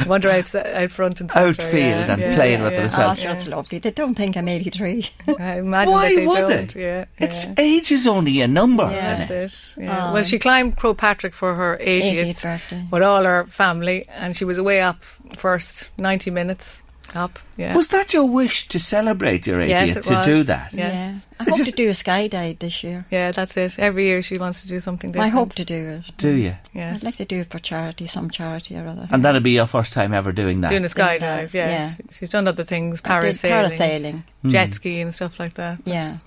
[0.08, 2.86] Wander out, out front and centre, Outfield yeah, and yeah, playing yeah, with them yeah.
[2.86, 3.12] as well.
[3.12, 3.80] Oh, sure, it's lovely.
[3.80, 5.10] They don't think I'm 83.
[5.40, 6.74] I Why that they would don't.
[6.74, 6.82] they?
[6.82, 7.54] Yeah, It's yeah.
[7.58, 8.84] age is only a number.
[8.84, 9.26] Yeah.
[9.26, 9.84] That's it.
[9.84, 10.10] Yeah.
[10.10, 10.14] Oh.
[10.14, 12.86] Well, she climbed Croagh Patrick for her 80th, 80th birthday.
[12.92, 15.04] with all her family, and she was away up
[15.38, 16.82] first 90 minutes
[17.16, 17.40] up.
[17.58, 17.76] Yeah.
[17.76, 20.26] Was that your wish to celebrate your 80th Yes, it to was.
[20.26, 20.74] do that?
[20.74, 20.88] Yeah.
[20.88, 20.94] Yeah.
[20.94, 21.28] Yes.
[21.40, 23.06] I It's hope to do a skydive this year.
[23.12, 23.78] Yeah, that's it.
[23.80, 25.34] Every year she wants to do something different.
[25.34, 25.76] I hope to do
[26.06, 26.12] it.
[26.18, 26.56] Do you?
[26.74, 26.94] Yeah.
[26.96, 29.08] I'd like to do it for charity, some charity or other.
[29.12, 30.70] And that'll be your first time ever doing that.
[30.70, 31.68] Doing a Doing that, skydive, yeah.
[31.70, 31.94] yeah.
[32.12, 34.24] She's done other things, I did parasailing, Parasailing.
[34.44, 34.50] Hmm.
[34.50, 35.80] jet ski and stuff like that.
[35.86, 36.18] Yeah.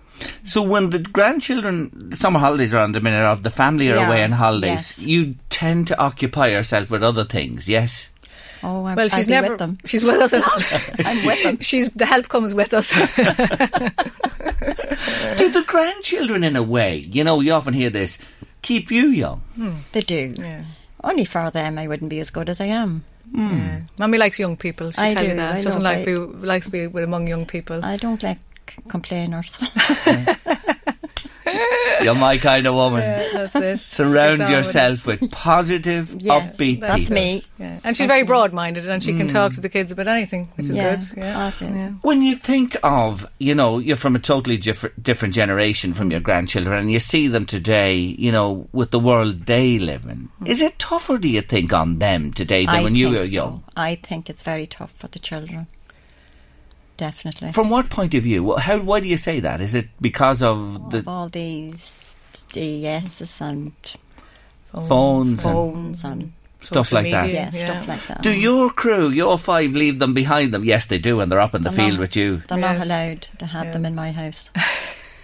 [0.44, 3.96] So when the grandchildren, the summer holidays are on the minute of the family are
[3.96, 5.06] Yeah, away on holidays, yes.
[5.06, 8.08] you tend to occupy yourself with other things, yes?
[8.62, 9.50] Oh, I'm, Well, I'll she's be never.
[9.50, 9.78] with them.
[9.84, 10.78] She's with us at all.
[11.06, 11.58] I'm with them.
[11.60, 12.90] She's the help comes with us.
[15.38, 18.18] Do the grandchildren, in a way, you know, you often hear this,
[18.62, 19.40] keep you young?
[19.54, 19.76] Hmm.
[19.92, 20.34] They do.
[20.38, 20.64] yeah.
[21.04, 23.04] Only for them, I wouldn't be as good as I am.
[23.32, 23.48] Hmm.
[23.48, 23.56] Hmm.
[23.58, 23.80] yeah.
[23.98, 24.90] Mummy likes young people.
[24.90, 25.56] She I tell you do, that.
[25.56, 26.06] I Doesn't like it.
[26.06, 27.84] be likes to be with among young people.
[27.84, 28.38] I don't like
[28.88, 29.58] complainers.
[32.02, 33.02] You're my kind of woman.
[33.02, 33.78] Yeah, that's it.
[33.80, 37.14] Surround Gets on with yourself with, positive, Yes, upbeat that's people.
[37.14, 37.42] me.
[37.58, 37.80] Yeah.
[37.84, 39.32] And she's very broad minded and she can mm.
[39.32, 41.18] talk to the kids about anything, which is Yeah, good.
[41.18, 41.52] Yeah.
[41.60, 41.90] Yeah.
[42.02, 46.20] When you think of, you know, you're from a totally different, different generation from your
[46.20, 50.48] grandchildren, and you see them today, you know, with the world they live in, mm.
[50.48, 53.30] is it tougher, do you think, on them today than I when you were so.
[53.30, 53.64] young?
[53.76, 55.66] I think it's very tough for the children.
[56.98, 57.52] Definitely.
[57.52, 58.56] From what point of view?
[58.56, 58.78] How?
[58.78, 59.60] Why do you say that?
[59.62, 61.96] Is it because of the of all these
[62.52, 63.72] DSs and
[64.72, 67.28] phones and phones and stuff social like that?
[67.30, 67.64] yeah, Yeah.
[67.64, 68.20] stuff like that.
[68.22, 68.40] Do mm.
[68.42, 70.64] your crew, your five, leave them behind them?
[70.64, 72.42] Yes, they do, and they're up in the They're field not- with you.
[72.48, 72.78] They're Yes.
[72.78, 73.70] not allowed to have Yeah.
[73.70, 74.50] them in my house.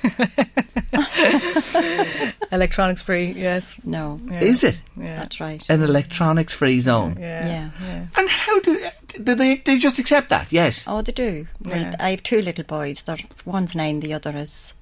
[2.52, 3.74] Electronics free, yes.
[3.84, 4.40] No, Yeah.
[4.40, 5.16] Is it Yeah.
[5.16, 5.64] that's right.
[5.68, 7.16] an electronics-free zone?
[7.18, 7.46] yeah.
[7.46, 7.70] Yeah.
[7.82, 8.06] yeah.
[8.16, 9.56] And how do do they?
[9.56, 10.48] They just accept that?
[10.50, 10.84] Yes.
[10.86, 11.46] Oh, they do.
[11.62, 11.94] Well, Yeah.
[12.00, 13.02] I have two little boys.
[13.02, 14.72] They're, one's nine, the other is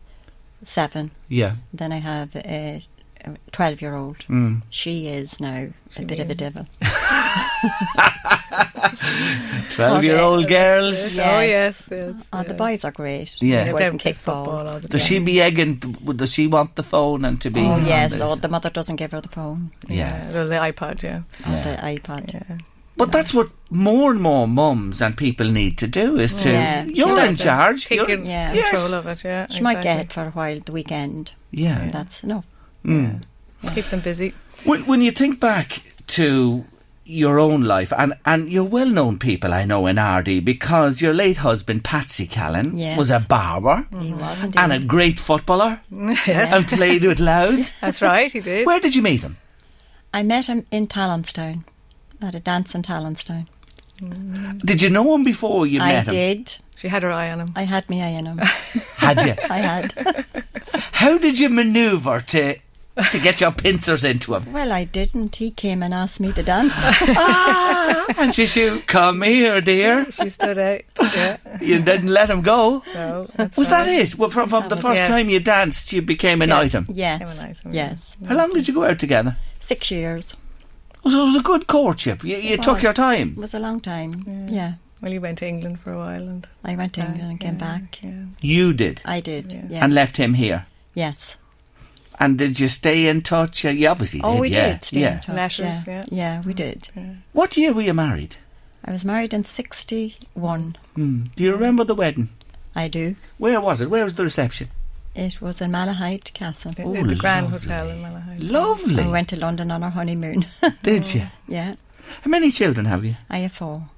[0.65, 1.11] seven.
[1.29, 1.57] Yeah.
[1.73, 2.83] Then I have a
[3.53, 4.19] twelve-year-old.
[4.29, 4.63] Mm.
[4.71, 6.67] She is now a bit of a devil.
[9.71, 11.17] Twelve-year-old girls.
[11.17, 11.19] Yes.
[11.19, 12.15] Oh yes, yes.
[12.33, 13.37] Oh, the boys are great.
[13.41, 13.65] Yeah.
[13.65, 15.09] They They go and kick football all the Does time.
[15.09, 15.77] she be egging?
[15.77, 17.61] Does she want the phone and to be?
[17.61, 18.21] Oh yes, this?
[18.21, 20.27] or the mother doesn't give her the phone yeah.
[20.29, 21.23] Yeah, well, the iPod, yeah.
[21.47, 22.33] or the iPad.
[22.35, 22.59] yeah.
[22.97, 26.51] But that's what more and more mums and people need to do is to.
[26.51, 27.87] Yeah, you're in charge.
[27.87, 28.53] Take You're- in- Yeah.
[28.53, 28.71] Yes.
[28.71, 29.47] control of it, yeah.
[29.51, 31.33] She might get it for a while the weekend.
[31.51, 31.81] Yeah.
[31.81, 32.47] And that's enough.
[32.85, 33.23] Mm.
[33.75, 34.35] Keep them busy.
[34.65, 36.65] When, when you think back to
[37.05, 41.13] your own life, and, and you're well known people, I know, in Ardee, because your
[41.15, 42.97] late husband, Patsy Callan, Yes.
[42.99, 44.57] was a barber He wasn't.
[44.57, 47.81] and a great footballer yes, and played with Louth.
[47.81, 48.31] that's right.
[48.31, 48.67] He did.
[48.67, 49.37] Where did you meet him?
[50.15, 51.65] I met him in Tallanstown
[52.23, 53.47] at a dance in Tallanstown.
[54.01, 54.61] Mm.
[54.61, 56.11] Did you know him before you I met him?
[56.15, 56.57] I did.
[56.77, 57.49] She had her eye on him.
[57.55, 58.39] I had my eye on him.
[58.97, 59.35] Had you?
[59.51, 59.93] I had.
[60.93, 62.57] How did you manoeuvre to
[63.11, 64.53] to get your pincers into him?
[64.53, 65.37] well, I didn't.
[65.37, 66.75] He came and asked me to dance.
[67.25, 70.83] Ah, and she said, "Come here, dear." She stood out.
[71.01, 71.37] Yeah.
[71.61, 72.83] You didn't let him go.
[72.95, 73.69] No, Was right.
[73.71, 74.17] that it?
[74.19, 75.09] Well, from, from the was- first yes.
[75.09, 76.59] time you danced, you became an Yes.
[76.75, 76.87] item.
[76.93, 77.19] yes.
[77.19, 78.17] Came an item, yes.
[78.27, 79.37] How long did you go out together?
[79.61, 80.35] Six years.
[81.05, 82.23] Oh, so it was a good courtship.
[82.25, 83.31] You, you took your time.
[83.31, 84.25] It was a long time.
[84.49, 84.75] Yeah.
[85.01, 87.41] Well, you went to England for a while and I went to back, England and
[87.41, 87.99] came yeah, back.
[88.03, 88.25] Yeah.
[88.41, 89.53] You did, I did.
[89.53, 89.63] Yeah.
[89.69, 89.85] Yeah.
[89.85, 90.67] and left him here.
[90.95, 91.37] yes.
[92.21, 93.65] And did you stay in touch?
[93.65, 94.27] Uh, You obviously did.
[94.27, 94.41] Oh, did.
[94.43, 94.73] we yeah.
[94.73, 95.15] did stay yeah.
[95.15, 95.59] in touch.
[95.59, 96.05] Letters, yeah.
[96.09, 96.43] yeah.
[96.43, 96.89] we did.
[97.33, 98.37] What year were you married?
[98.85, 100.77] I was married in 61.
[100.95, 101.23] Hmm.
[101.35, 102.29] Do you remember the wedding?
[102.77, 103.17] I do.
[103.39, 103.91] Where was it?
[103.91, 104.69] Where was the reception?
[105.15, 106.71] It was in Malahide Castle.
[106.79, 107.59] At, Oh, at the Grand lovely.
[107.69, 108.51] Hotel in Malahide.
[108.51, 109.03] Lovely.
[109.03, 110.47] I went to London on our honeymoon.
[110.83, 111.27] Did you?
[111.49, 111.75] yeah.
[112.23, 113.17] How many children have you?
[113.31, 113.89] I have four.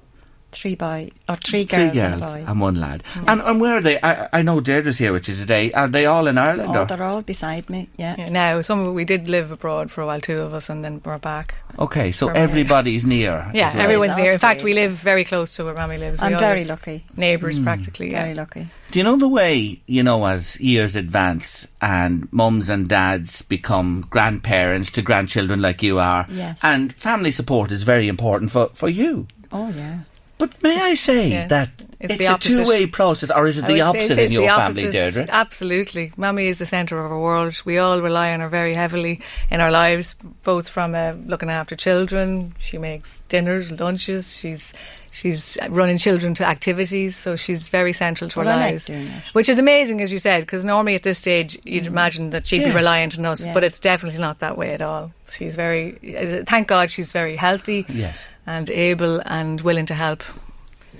[0.55, 2.45] Three boy or three Three girls, and a boy.
[2.47, 3.03] and one lad.
[3.27, 3.99] And, and where are they?
[4.01, 5.73] I, I know Deirdre's here with you today.
[5.73, 6.77] Are they all in Ireland?
[6.77, 6.85] oh, or?
[6.85, 7.89] they're all beside me.
[7.97, 8.15] Yeah.
[8.17, 10.83] Yeah, now, some of we did live abroad for a while, two of us, and
[10.83, 11.55] then we're back.
[11.77, 13.51] Okay, so everybody's near.
[13.55, 13.83] Yeah, well.
[13.83, 14.31] everyone's That's near.
[14.31, 14.73] In fact, great.
[14.75, 16.21] we live very close to where Mammy lives.
[16.21, 17.03] We I'm all very lucky.
[17.17, 17.63] Neighbours, mm.
[17.63, 18.23] practically, yeah.
[18.23, 18.69] Very lucky.
[18.91, 24.07] Do you know the way, you know, as years advance and mums and dads become
[24.09, 26.25] grandparents to grandchildren like you are?
[26.29, 26.59] Yes.
[26.63, 29.27] And family support is very important for, for you.
[29.51, 29.99] Oh yeah.
[30.37, 31.49] But may I say yes.
[31.49, 31.69] that
[31.99, 34.91] It's it's, a two way process, or is it the opposite in your family.
[34.91, 35.25] Deirdre?
[35.29, 36.11] Absolutely.
[36.17, 37.61] Mummy is the centre of our world.
[37.65, 41.75] We all rely on her very heavily in our lives, both from uh, looking after
[41.75, 42.53] children.
[42.59, 44.35] She makes dinners, lunches.
[44.35, 44.73] She's
[45.09, 48.89] she's running children to activities, so she's very central to Well, our I like lives.
[48.89, 49.07] it.
[49.31, 52.57] Which is amazing, as you said, because normally at this stage you'd imagine that she'd
[52.61, 52.71] Yes.
[52.71, 53.53] be reliant on us, Yeah.
[53.53, 55.13] but it's definitely not that way at all.
[55.29, 58.25] She's very, uh, thank God, she's very healthy Yes.
[58.45, 60.23] And able and willing to help.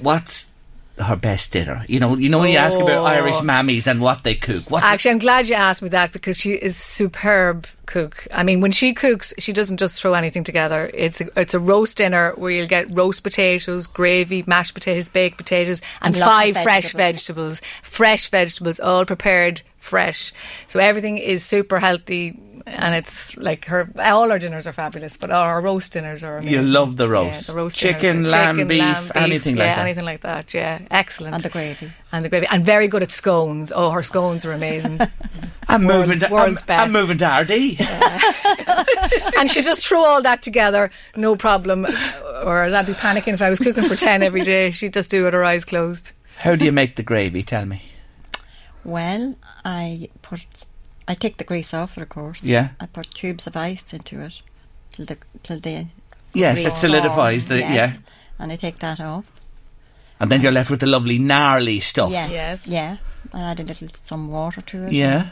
[0.02, 0.48] What's
[0.98, 1.84] her best dinner?
[1.88, 3.06] You know, you know when you ask about Oh.
[3.06, 4.70] Irish mammies and what they cook.
[4.72, 8.28] What Actually, I'm glad you asked me that because she is superb cook.
[8.34, 10.90] I mean, when she cooks, she doesn't just throw anything together.
[10.94, 15.38] It's a, it's a roast dinner where you'll get roast potatoes, gravy, mashed potatoes, baked
[15.38, 17.60] potatoes, and And lots of five fresh vegetables.
[17.60, 17.62] vegetables.
[17.84, 20.34] Fresh vegetables, all prepared fresh.
[20.68, 22.40] So everything is super healthy.
[22.68, 26.62] And it's like her, all our dinners are fabulous, but our roast dinners are amazing.
[26.62, 27.48] You love the roast.
[27.48, 29.78] Yeah, the roast Chicken, dinners are- lamb, chicken, beef, lamb, anything like that.
[29.78, 30.54] yeah, anything like that.
[30.54, 31.36] Yeah, excellent.
[31.36, 31.92] And the gravy.
[32.12, 33.72] and the gravy, and very good at scones.
[33.76, 35.00] Oh, her scones are amazing.
[35.70, 36.82] I'm world's- moving to world's I'm, best.
[36.88, 37.80] I'm moving to Ardee.
[39.38, 41.86] and she just threw all that together, no problem.
[42.44, 44.72] Or I'd be panicking if I was cooking for 10 every day.
[44.72, 46.12] She'd just do it with her eyes closed.
[46.38, 47.44] How do you make the gravy?
[47.44, 47.84] Tell me.
[48.84, 50.66] Well, I put
[51.08, 52.44] I take the grease off it, of course.
[52.44, 52.70] Yeah.
[52.80, 54.42] I put cubes of ice into it
[54.92, 55.88] till the till the
[56.34, 57.74] Yes, it solidifies forms, the yes.
[57.76, 57.94] yeah,
[58.40, 59.32] And I take that off.
[60.20, 62.12] and then you're left with the lovely gnarly stuff.
[62.12, 62.30] Yes.
[62.32, 62.68] Yes.
[62.68, 62.98] Yeah.
[63.34, 64.94] I add a little some water to it.
[64.94, 65.22] Yeah.
[65.22, 65.32] and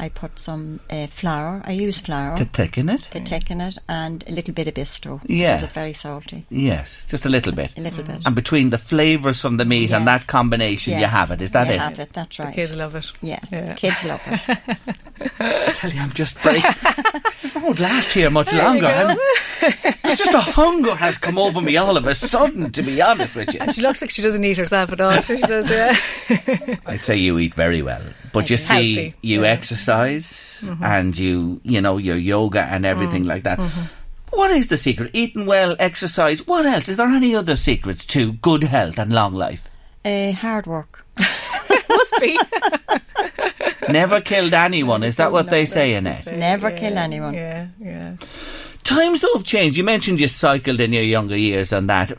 [0.00, 1.62] I put some uh, flour.
[1.66, 3.02] I use flour To thicken it.
[3.10, 5.20] to thicken it and a little bit of bisto.
[5.26, 5.50] Yeah.
[5.56, 6.46] Because it's very salty.
[6.48, 7.76] Yes, just a little bit.
[7.76, 8.22] A little bit.
[8.24, 11.42] And between the flavours from the meat and that combination, you have it.
[11.42, 11.78] Is that you it?
[11.80, 12.54] have it, that's right.
[12.54, 13.12] Kids love it.
[13.20, 13.40] Yeah.
[13.52, 13.74] Yeah.
[13.74, 14.58] Kids love it.
[15.38, 16.64] I tell you, I'm just break.
[16.64, 18.86] it won't last here much longer.
[18.86, 19.18] I'm-
[19.62, 22.72] It's just a hunger has come over me all of a sudden.
[22.72, 25.20] To be honest with you, And she looks like she doesn't eat herself at all.
[25.20, 25.94] She does, yeah.
[26.86, 29.48] I'd say you eat very well, but you see, Healthy, you yeah.
[29.48, 30.82] exercise mm-hmm.
[30.82, 33.28] and you, you know, your yoga and everything mm.
[33.28, 33.58] like that.
[33.58, 33.82] Mm-hmm.
[34.30, 35.10] What is the secret?
[35.12, 36.46] Eating well, exercise.
[36.46, 36.88] What else?
[36.88, 39.68] Is there any other secrets to good health and long life?
[40.04, 41.04] uh, hard work.
[41.88, 42.38] Must be.
[43.88, 45.02] Never killed anyone.
[45.02, 46.26] Is that what they say, Annette?
[46.26, 47.34] Never kill anyone.
[47.34, 48.16] Yeah, yeah.
[48.84, 49.76] Times though have changed.
[49.76, 52.12] You mentioned you cycled in your younger years and that.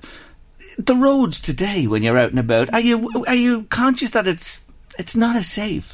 [0.78, 4.62] The roads today, when you're out and about, are you are you conscious that it's
[5.02, 5.88] it's not as safe?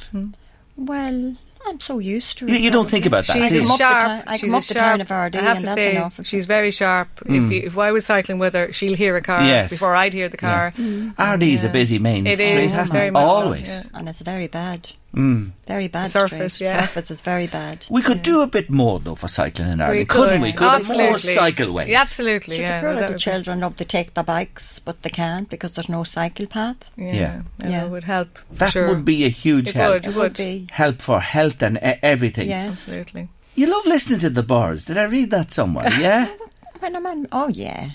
[0.76, 1.36] Well,
[1.66, 2.50] I'm so used to it.
[2.52, 3.32] You, you don't think about that.
[3.36, 3.66] She's do a you?
[3.66, 4.24] come up the sharp.
[4.26, 4.86] I she's come a up the sharp.
[4.92, 7.08] turn of Ardee I have and to that's say, she's very sharp.
[7.26, 9.46] If, you, if I was cycling with her, she'll hear a car Mm.
[9.48, 9.70] Yes.
[9.70, 10.72] before I'd hear the car.
[11.18, 11.72] Ardee's a Yeah.
[11.72, 13.12] busy main It street, is, hasn't very it?
[13.12, 13.68] much so, Always.
[13.68, 13.82] yeah.
[13.94, 14.88] and it's very bad.
[15.16, 15.52] Mm.
[15.66, 16.10] Very bad.
[16.10, 16.66] surface, street.
[16.66, 16.82] yeah.
[16.82, 17.86] Surface is very bad.
[17.88, 20.52] We could do a bit more though for cycling in Ireland, We couldn't we?
[20.52, 21.34] Could have more Absolutely.
[21.54, 21.88] cycleways.
[21.88, 22.56] Yeah, absolutely.
[22.56, 25.48] So yeah, the poor that little children love to take their bikes, but they can't
[25.48, 26.90] because there's no cycle path.
[26.96, 27.42] Yeah, Yeah.
[27.58, 27.84] yeah, Yeah.
[27.84, 28.38] it would help.
[28.52, 28.88] That sure.
[28.88, 29.94] would be a huge It help.
[29.94, 30.06] would.
[30.06, 30.66] It would be.
[30.70, 32.48] Help for health and e- everything.
[32.50, 32.68] Yes.
[32.88, 33.28] Absolutely.
[33.54, 34.84] You love listening to the birds.
[34.84, 35.88] Did I read that somewhere?
[35.98, 36.28] Yeah.
[36.80, 37.90] When I'm on, oh yeah,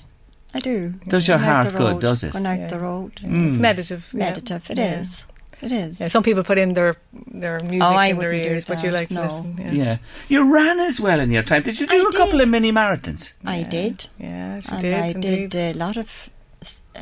[0.53, 0.95] I do.
[1.07, 2.33] Does your heart good, does it?
[2.33, 2.67] Going out Yeah.
[2.67, 3.13] the road.
[3.23, 4.09] It's meditative.
[4.13, 4.69] Meditative.
[4.71, 4.99] It Yeah.
[5.01, 5.23] is.
[5.63, 5.99] It is.
[5.99, 6.95] Yeah, some people put in their
[7.31, 9.23] their music Oh, I in their ears, but you like to no.
[9.23, 9.57] listen.
[9.57, 9.71] Yeah.
[9.71, 9.97] Yeah.
[10.27, 11.63] You ran as well in your time.
[11.63, 13.33] Did you do I a couple of mini marathons?
[13.45, 14.07] I did.
[14.19, 14.93] Yeah, she and did.
[14.93, 15.49] I indeed.
[15.51, 16.29] did a lot of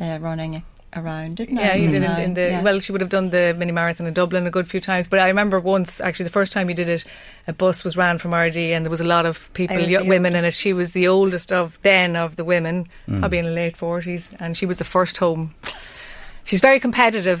[0.00, 0.62] uh, running
[0.94, 1.62] around, didn't I?
[1.62, 2.62] Yeah, you did in, in the Yeah.
[2.62, 2.78] well.
[2.80, 5.26] She would have done the mini marathon in Dublin a good few times, but I
[5.26, 7.04] remember once actually the first time you did it,
[7.48, 9.88] a bus was ran from Ardee and there was a lot of people, I was
[9.88, 10.54] yo- the women in it.
[10.54, 13.18] She was the oldest of then of the women, Mm.
[13.20, 15.54] probably in the late forties, and she was the first home.
[16.44, 17.40] She's very competitive.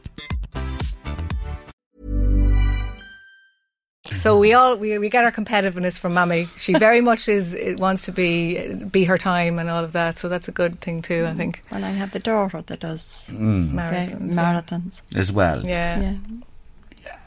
[4.11, 6.47] So we all we, we get our competitiveness from Mammy.
[6.57, 10.17] She very much is it wants to be be her time and all of that.
[10.17, 11.25] So that's a good thing too.
[11.27, 13.71] I think Well, I have the daughter that does Mm.
[13.73, 14.33] marathons.
[14.33, 15.01] marathons.
[15.15, 15.65] As well.
[15.65, 15.99] Yeah.
[16.01, 16.15] Yeah.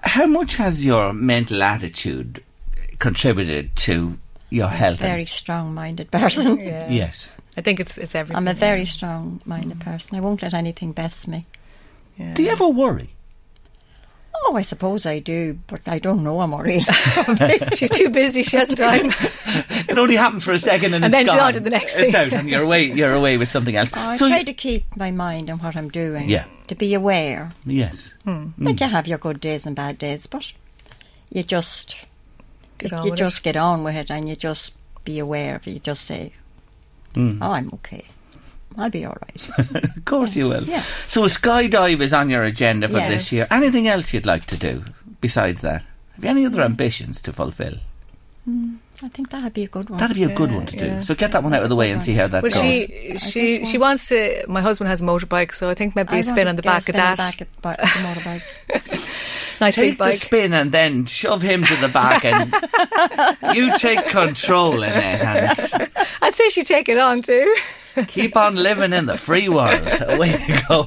[0.02, 2.42] How much has your mental attitude
[2.98, 4.18] contributed to
[4.50, 5.00] your health?
[5.00, 6.58] and- Very strong-minded person.
[6.64, 6.88] Yeah.
[6.90, 7.30] Yes.
[7.56, 8.36] I think it's it's everything.
[8.36, 10.16] I'm a very strong-minded person.
[10.16, 11.46] I won't let anything best me.
[12.18, 12.34] Yeah.
[12.34, 13.13] Do you ever worry?
[14.46, 16.84] Oh, I suppose I do, but I don't know I'm worried.
[17.76, 18.42] She's too busy.
[18.42, 19.10] She hasn't time.
[19.86, 21.46] It only happens for a second and, And it's then she's gone.
[21.48, 22.06] on to the next thing.
[22.06, 22.84] It's out and you're away.
[22.90, 23.92] You're away with something else.
[23.94, 26.28] I so try you- to keep my mind on what I'm doing.
[26.28, 26.44] Yeah.
[26.68, 27.50] To be aware.
[27.64, 28.12] yes.
[28.58, 30.52] Like you have your good days and bad days, but
[31.30, 31.96] you just
[32.78, 33.42] Get you on with just it.
[33.44, 34.74] get on with it and you just
[35.04, 35.72] be aware of it.
[35.72, 36.32] You just say,
[37.14, 37.38] Mm.
[37.40, 38.04] "Oh, I'm okay.
[38.76, 39.48] I'll be all right."
[39.96, 40.62] Of course you will.
[40.64, 40.82] Yeah.
[41.08, 43.10] So a skydive is on your agenda for Yes.
[43.10, 43.46] this year.
[43.50, 44.84] Anything else you'd like to do
[45.20, 45.82] besides that?
[46.16, 46.66] Have you any other mm.
[46.66, 47.74] ambitions to fulfil?
[48.48, 49.98] Mm, I think that'd be a good one.
[49.98, 50.86] That'd be a good Yeah, one to do.
[50.86, 51.00] yeah.
[51.00, 52.60] So get that one out of the way and see how that Well, goes.
[52.60, 54.44] she she just she wants to.
[54.46, 56.68] My husband has a motorbike, so I think maybe I a spin on the to
[56.68, 57.16] get a back of spin on that.
[57.16, 59.00] back of bi- the motorbike.
[59.60, 62.52] nice Take big the spin and then shove him to the back and
[63.56, 65.90] you take control in it
[66.22, 67.54] I'd say she'd take it on too.
[68.08, 69.86] keep on living in the free world.
[70.08, 70.82] Away you go.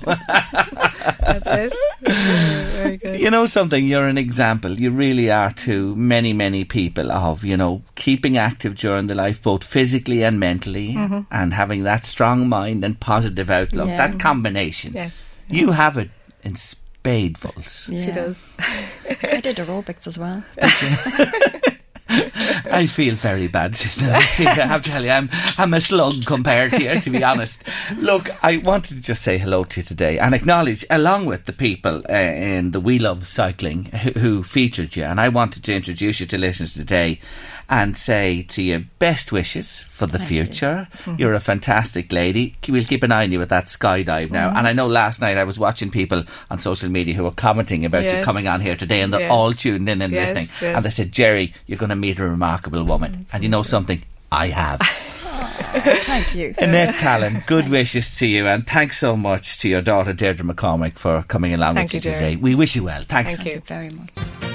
[1.21, 1.73] That's it.
[2.01, 3.19] Very good.
[3.19, 4.79] You know something, you're an example.
[4.79, 9.41] You really are to many, many people of, you know, keeping active during the life,
[9.41, 11.19] both physically and mentally, Mm-hmm.
[11.31, 13.87] and having that strong mind and positive outlook.
[13.87, 13.97] Yeah.
[14.07, 14.93] That combination.
[14.93, 16.09] Yes, You have it
[16.43, 16.55] in
[17.07, 17.89] spadefuls.
[17.89, 18.05] Yeah.
[18.05, 18.49] she does.
[18.59, 20.43] I did aerobics as well.
[22.09, 24.15] I feel very bad sitting there.
[24.15, 27.63] I have to tell you, I'm, I'm a slug compared to you, to be honest.
[27.97, 31.53] Look, I wanted to just say hello to you today and acknowledge, along with the
[31.53, 35.73] people uh, in the We Love Cycling who, who featured you, and I wanted to
[35.75, 37.19] introduce you to listeners today
[37.69, 40.87] and say to you, best wishes for the future.
[41.17, 41.27] You.
[41.27, 42.55] are a fantastic lady.
[42.67, 44.47] We'll keep an eye on you with that skydive now.
[44.49, 44.57] Mm-hmm.
[44.57, 47.83] And I know last night I was watching people on social media who were commenting
[47.85, 49.31] about you coming on here today, and they're Yes.
[49.31, 50.49] all tuned in and Yes, listening.
[50.61, 50.75] yes.
[50.77, 53.25] And they said, Jerry, you're going to meet a remarkable woman.
[53.33, 54.01] And you know something?
[54.31, 54.79] I have.
[55.77, 56.53] Thank you.
[56.57, 60.97] Annette Callan, good wishes to you, and thanks so much to your daughter Deirdre McCormick
[60.97, 62.29] for coming along Thank with you you, today.
[62.31, 62.35] Jerry.
[62.37, 63.03] We wish you well.
[63.07, 63.35] Thanks.
[63.35, 63.61] Thank you.
[63.65, 64.46] very much.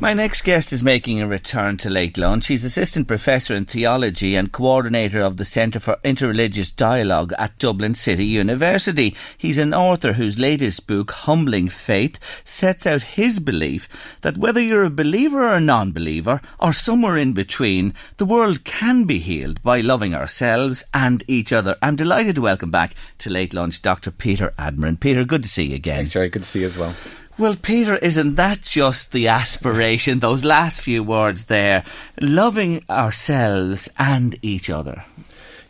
[0.00, 2.48] My next guest is making a return to late lunch.
[2.48, 7.94] He's assistant professor in theology and coordinator of the Centre for Interreligious Dialogue at Dublin
[7.94, 9.16] City University.
[9.38, 13.88] He's an author whose latest book, Humbling Faith, sets out his belief
[14.22, 18.64] that whether you're a believer or a non believer, or somewhere in between, the world
[18.64, 21.76] can be healed by loving ourselves and each other.
[21.80, 24.10] I'm delighted to welcome back to late lunch Dr.
[24.10, 25.00] Peter Admirand.
[25.00, 25.98] Peter, good to see you again.
[25.98, 26.28] Thanks, Jerry.
[26.30, 26.94] Good to see you as well.
[27.36, 30.20] Well, Peter, isn't that just the aspiration?
[30.20, 31.82] Those last few words there,
[32.20, 35.04] loving ourselves and each other.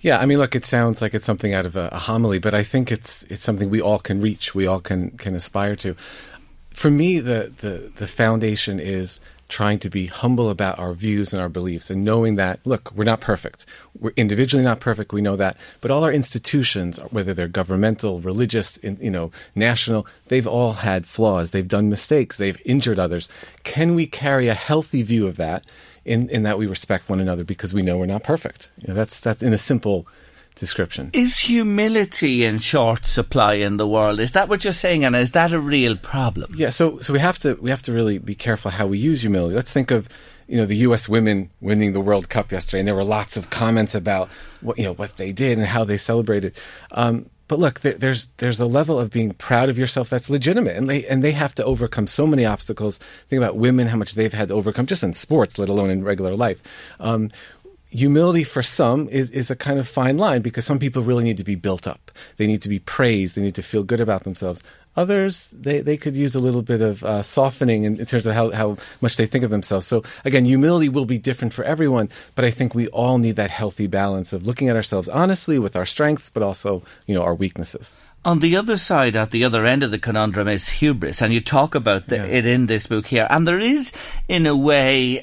[0.02, 2.52] Yeah, I mean, look, it sounds like it's something out of a, a homily, but
[2.52, 5.94] I think it's it's something we all can reach, we all can can aspire to.
[6.68, 9.20] For me, the the the foundation is
[9.54, 13.04] trying to be humble about our views and our beliefs and knowing that look we're
[13.04, 13.64] not perfect.
[13.96, 18.80] We're individually not perfect we know that but all our institutions whether they're governmental religious
[18.82, 21.52] you know national they've all had flaws.
[21.52, 22.36] They've done mistakes.
[22.36, 23.28] They've injured others.
[23.62, 25.64] Can we carry a healthy view of that
[26.04, 28.70] in, in that we respect one another because we know we're not perfect?
[28.80, 30.08] You know, that's that's in a simple
[30.54, 34.20] description Is humility in short supply in the world?
[34.20, 35.04] Is that what you're saying?
[35.04, 36.54] And is that a real problem?
[36.56, 39.22] Yeah, so so we have to we have to really be careful how we use
[39.22, 39.54] humility.
[39.54, 40.08] Let's think of
[40.46, 41.08] you know the U.S.
[41.08, 44.28] women winning the World Cup yesterday, and there were lots of comments about
[44.60, 46.54] what you know what they did and how they celebrated.
[46.92, 50.76] Um, but look, there, there's there's a level of being proud of yourself that's legitimate,
[50.76, 52.98] and they and they have to overcome so many obstacles.
[53.28, 56.04] Think about women, how much they've had to overcome just in sports, let alone in
[56.04, 56.62] regular life.
[57.00, 57.30] Um,
[57.94, 61.36] humility for some is, is a kind of fine line because some people really need
[61.36, 62.10] to be built up.
[62.36, 63.36] They need to be praised.
[63.36, 64.62] They need to feel good about themselves.
[64.96, 68.34] Others, they, they could use a little bit of uh, softening in, in terms of
[68.34, 69.86] how, how much they think of themselves.
[69.86, 73.50] So again, humility will be different for everyone, but I think we all need that
[73.50, 77.34] healthy balance of looking at ourselves honestly with our strengths, but also, you know, our
[77.34, 77.96] weaknesses.
[78.24, 81.42] On the other side, at the other end of the conundrum, is hubris, and you
[81.42, 83.26] talk about the, it in this book here.
[83.28, 83.92] And there is,
[84.28, 85.22] in a way,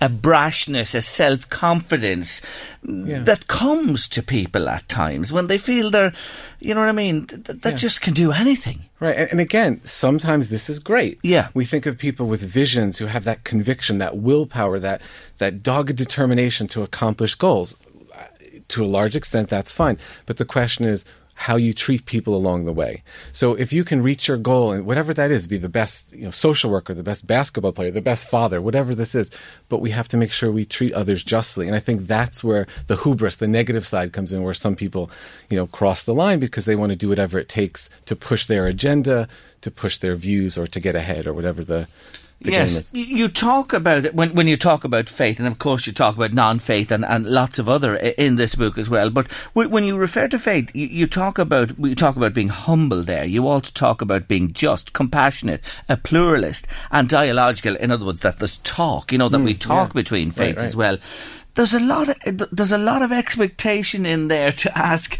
[0.00, 2.42] a brashness, a self confidence
[2.82, 6.12] that comes to people at times when they feel they're,
[6.60, 7.78] you know what I mean, th- th- that Yeah.
[7.78, 8.84] just can do anything.
[9.00, 9.16] Right.
[9.16, 11.18] And, and again, sometimes this is great.
[11.22, 11.48] Yeah.
[11.54, 15.00] We think of people with visions who have that conviction, that willpower, that,
[15.38, 17.74] that dogged determination to accomplish goals.
[18.14, 18.24] Uh,
[18.68, 19.96] To a large extent, that's fine.
[20.26, 21.04] But the question is,
[21.38, 23.02] how you treat people along the way.
[23.30, 26.24] So if you can reach your goal and whatever that is, be the best, you
[26.24, 29.30] know, social worker, the best basketball player, the best father, whatever this is,
[29.68, 31.66] but we have to make sure we treat others justly.
[31.66, 35.10] And I think that's where the hubris, the negative side comes in where some people,
[35.50, 38.46] you know, cross the line because they want to do whatever it takes to push
[38.46, 39.28] their agenda,
[39.60, 41.86] to push their views or to get ahead or whatever the,
[42.40, 45.92] yes, you talk about it when when you talk about faith, and of course you
[45.92, 49.10] talk about non-faith and, and lots of other in this book as well.
[49.10, 53.02] But when you refer to faith, you, you talk about we talk about being humble.
[53.02, 57.76] There, you also talk about being just, compassionate, a pluralist, and dialogical.
[57.76, 59.12] In other words, that there's talk.
[59.12, 60.00] You know that hmm, we talk yeah.
[60.00, 60.68] between Right, faiths right.
[60.68, 60.98] as well.
[61.54, 65.18] There's a lot of there's a lot of expectation in there to ask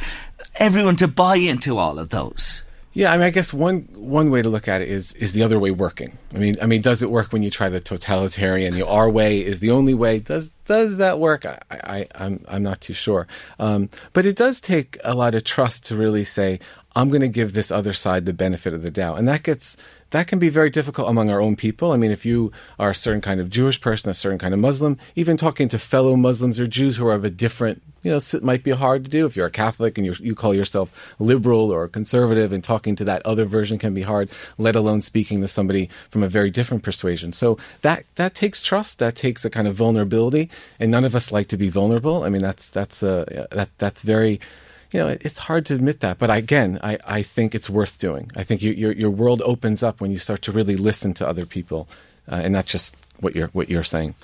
[0.57, 2.63] everyone to buy into all of those.
[2.97, 5.43] Yeah, I mean, I guess one one way to look at it is is the
[5.43, 6.17] other way working.
[6.35, 8.79] I mean, I mean, does it work when you try the totalitarian?
[8.79, 10.19] Know, our way is the only way.
[10.19, 11.45] Does does that work?
[11.45, 13.27] I, I I'm I'm not too sure.
[13.59, 16.59] Um, but it does take a lot of trust to really say,
[16.95, 19.77] I'm going to give this other side the benefit of the doubt, and that gets
[20.11, 21.93] that can be very difficult among our own people.
[21.93, 24.61] I mean, if you are a certain kind of Jewish person, a certain kind of
[24.61, 28.19] Muslim, even talking to fellow Muslims or Jews who are of a different, you know,
[28.19, 29.27] it might be hard to do.
[29.27, 33.05] If you're a Catholic and you you call yourself liberal or conservative, and talking to
[33.05, 34.31] that other version can be hard.
[34.59, 37.33] Let alone speaking to somebody from a very different persuasion.
[37.33, 39.01] So that that takes trust.
[39.01, 42.23] That takes a kind of vulnerability, and none of us like to be vulnerable.
[42.23, 44.41] I mean, that's that's uh, that that's very
[44.93, 48.31] you know, it's hard to admit that, but again, I, I think it's worth doing.
[48.37, 51.29] I think you, your your world opens up when you start to really listen to
[51.29, 51.89] other people,
[52.31, 54.15] uh, and not just what you're what you're saying.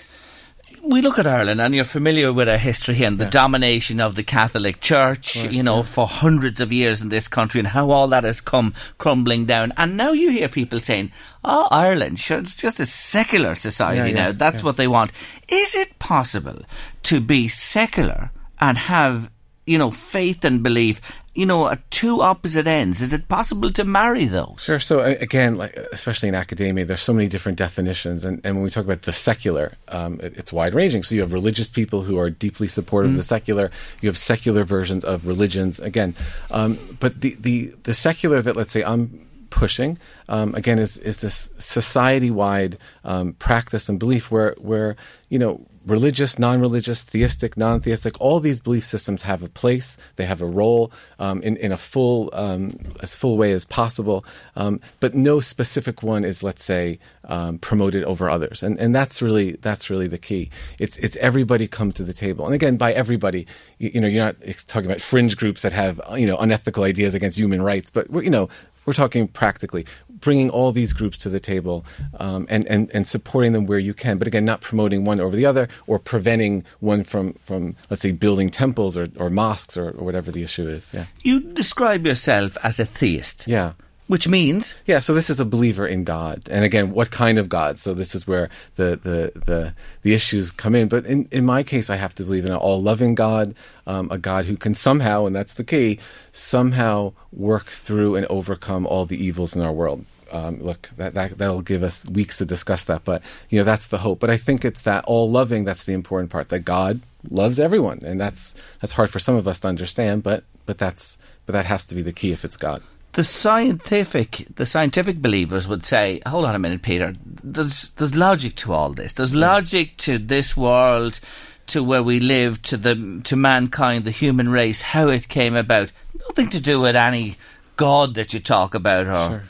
[0.83, 4.15] we look at Ireland and you're familiar with our history here and the domination of
[4.15, 5.83] the Catholic Church, course, you know, yeah.
[5.83, 9.73] for hundreds of years in this country and how all that has come crumbling down.
[9.77, 11.13] And now you hear people saying,
[11.45, 14.33] oh, Ireland, sure, it's just a secular society Yeah, yeah, now.
[14.33, 14.65] That's yeah.
[14.65, 15.13] what they want.
[15.49, 16.63] Is it possible
[17.05, 19.31] to be secular and have,
[19.67, 21.01] you know, faith and belief
[21.35, 23.01] you know, at two opposite ends.
[23.01, 24.57] Is it possible to marry those?
[24.61, 24.79] Sure.
[24.79, 28.71] So again, like especially in academia, there's so many different definitions, and, and when we
[28.71, 31.03] talk about the secular, um, it, it's wide ranging.
[31.03, 33.71] So you have religious people who are deeply supportive of the secular.
[34.03, 35.81] You have secular versions of religions.
[35.81, 36.15] Again,
[36.51, 39.99] um, but the, the the secular that let's say I'm pushing
[40.29, 44.97] um, again is is this society wide um, practice and belief where where
[45.31, 49.97] you know religious, non religious, theistic, non theistic, all these belief systems have a place,
[50.17, 54.25] they have a role um, in, in a full, um, as full way as possible,
[54.57, 58.63] um, but no specific one is, let's say, um, promoted over others.
[58.63, 60.51] And, and that's really, that's really the key.
[60.79, 62.45] It's, it's everybody comes to the table.
[62.45, 63.47] And again, by everybody,
[63.79, 67.15] you, you know, you're not talking about fringe groups that have, you know, unethical ideas
[67.15, 68.49] against human rights, but, you know,
[68.85, 69.87] we're talking practically
[70.23, 71.85] bringing all these groups to the table
[72.19, 74.17] um, and, and, and supporting them where you can.
[74.17, 78.13] But again, not promoting one over the other or preventing one from, from let's say,
[78.13, 80.95] building temples or, or mosques or, or whatever the issue is.
[80.95, 81.05] Yeah.
[81.23, 83.47] You describe yourself as a theist.
[83.47, 83.75] Yeah.
[84.09, 84.75] Which means?
[84.85, 86.43] Yeah, so this is a believer in God.
[86.51, 87.79] And again, what kind of God?
[87.79, 90.89] So this is where the, the, the, the issues come in.
[90.89, 93.55] But in, in my case, I have to believe in an all loving God,
[93.87, 95.99] um, a God who can somehow, and that's the key,
[96.33, 100.05] somehow work through and overcome all the evils in our world.
[100.33, 103.89] Um, look, that, that that'll give us weeks to discuss that, but you know that's
[103.89, 104.19] the hope.
[104.19, 106.49] But I think it's that all loving that's the important part.
[106.49, 110.23] That God loves everyone, and that's that's hard for some of us to understand.
[110.23, 114.47] But but that's but that has to be the key if it's God the scientific
[114.57, 117.15] the scientific believers would say, hold on a minute, Peter.
[117.25, 119.13] There's there's logic to all this.
[119.13, 121.21] There's logic to this world,
[121.69, 125.93] to where we live, to the to mankind, the human race, how it came about.
[126.29, 127.37] Nothing to do with any
[127.77, 129.29] God that you talk about, or.
[129.29, 129.43] Sure.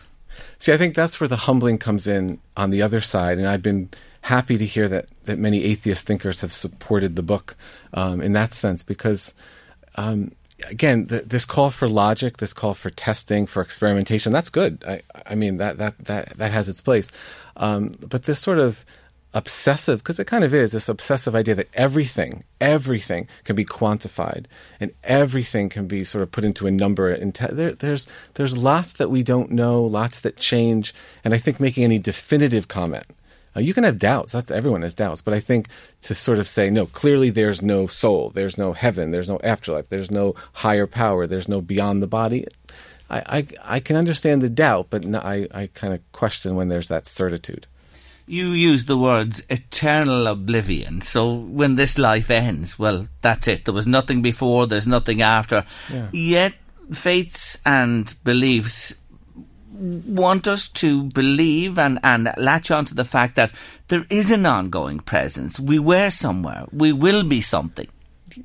[0.62, 3.62] See, I think that's where the humbling comes in on the other side, and I've
[3.62, 3.90] been
[4.20, 7.56] happy to hear that that many atheist thinkers have supported the book
[7.92, 9.34] um, in that sense because.
[9.96, 10.30] Um,
[10.70, 14.84] again, this call for logic, this call for testing, for experimentation, that's good.
[14.86, 17.10] I, I mean, that, that, that, that has its place.
[17.56, 18.86] Um, but this sort of
[19.34, 24.46] obsessive, because it kind of is, this obsessive idea that everything, everything can be quantified
[24.78, 27.10] and everything can be sort of put into a number.
[27.10, 30.94] And te- there, there's, there's lots that we don't know, lots that change.
[31.24, 33.06] And I think making any definitive comment
[33.56, 34.32] uh, you can have doubts.
[34.32, 35.22] That's everyone has doubts.
[35.22, 35.68] But I think
[36.02, 39.88] to sort of say, no, clearly there's no soul, there's no heaven, there's no afterlife,
[39.88, 42.46] there's no higher power, there's no beyond the body.
[43.10, 46.68] I, I, I can understand the doubt, but no, I, I kind of question when
[46.68, 47.66] there's that certitude.
[48.26, 51.00] You use the words eternal oblivion.
[51.00, 53.64] So when this life ends, well, that's it.
[53.64, 55.64] There was nothing before, there's nothing after.
[55.92, 56.08] Yeah.
[56.12, 56.54] Yet
[56.92, 58.94] faiths and beliefs
[59.72, 63.50] want us to believe and, and latch on to the fact that
[63.88, 65.58] there is an ongoing presence.
[65.58, 66.66] We were somewhere.
[66.72, 67.88] We will be something.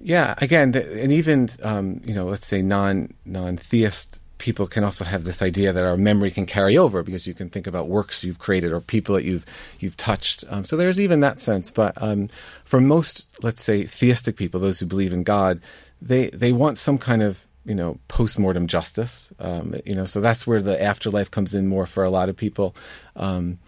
[0.01, 5.03] Yeah, again, and even um, you know, let's say non non theist people can also
[5.03, 8.23] have this idea that our memory can carry over because you can think about works
[8.23, 9.45] you've created or people that you've
[9.79, 10.43] you've touched.
[10.49, 11.71] Um, so there's even that sense.
[11.71, 12.29] But um,
[12.63, 15.61] for most, let's say, theistic people, those who believe in God,
[16.01, 20.47] they they want some kind of you know post-mortem justice um, you know so that's
[20.47, 22.73] where the afterlife comes in more for a lot of people
[23.17, 23.59] um,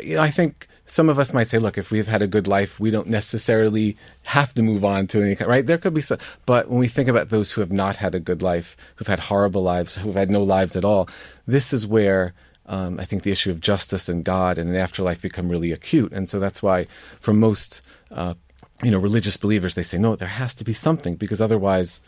[0.00, 2.46] you know i think some of us might say look if we've had a good
[2.46, 5.64] life we don't necessarily have to move on to any kind right?
[5.64, 8.20] There could be some but when we think about those who have not had a
[8.20, 11.08] good life who've had horrible lives who've had no lives at all
[11.46, 12.34] this is where
[12.66, 16.12] um, I think the issue of justice and God and an afterlife become really acute,
[16.12, 16.86] and so that's why,
[17.18, 17.82] for most,
[18.12, 18.34] uh,
[18.84, 22.00] you know, religious believers, they say no, there has to be something because otherwise,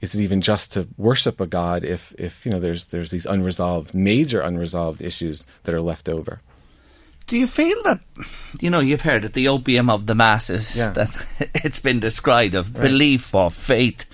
[0.00, 3.26] is it even just to worship a god if if you know there's there's these
[3.26, 6.42] unresolved major unresolved issues that are left over
[7.26, 8.00] do you feel that
[8.60, 10.90] you know you've heard it the opium of the masses yeah.
[10.90, 12.82] that it's been described of right.
[12.82, 14.04] belief or faith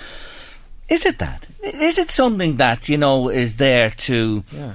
[0.89, 4.75] is it that is it something that you know is there to yeah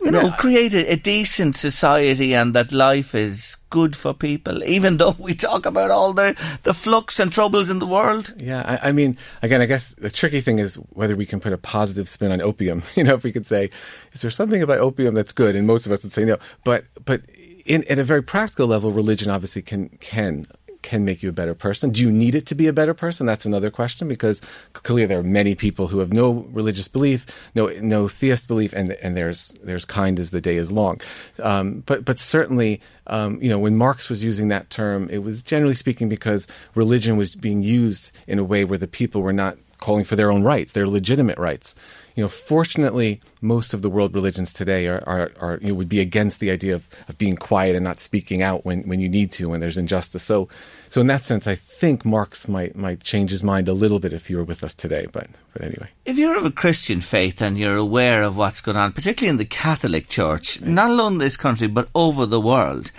[0.00, 4.96] you know, create a, a, decent society and that life is good for people, even
[4.96, 8.32] though we talk about all the, the flux and troubles in the world.
[8.38, 11.52] Yeah, I, I, mean, again, I guess the tricky thing is whether we can put
[11.52, 12.82] a positive spin on opium.
[12.98, 13.70] You know, if we could say,
[14.12, 15.54] is there something about opium that's good?
[15.54, 16.38] And most of us would say no.
[16.64, 17.20] But, but
[17.68, 20.46] in, at a very practical level, religion obviously can, can
[20.82, 21.90] can make you a better person.
[21.90, 23.26] Do you need it to be a better person?
[23.26, 24.40] That's another question because
[24.72, 28.92] clearly there are many people who have no religious belief, no no theist belief, and
[28.92, 31.00] and there's there's kind as the day is long.
[31.42, 35.42] Um, but but certainly, um, you know, when Marx was using that term, it was
[35.42, 39.58] generally speaking because religion was being used in a way where the people were not
[39.78, 41.74] calling for their own rights, their legitimate rights.
[42.18, 45.88] You know, fortunately, most of the world religions today are, are, are you know, would
[45.88, 49.08] be against the idea of, of being quiet and not speaking out when, when you
[49.08, 50.24] need to when there's injustice.
[50.24, 50.48] So,
[50.90, 54.12] so in that sense, I think Marx might might change his mind a little bit
[54.12, 55.06] if he were with us today.
[55.12, 58.76] But but anyway, if you're of a Christian faith and you're aware of what's going
[58.76, 62.90] on, particularly in the Catholic Church, not alone in this country but over the world,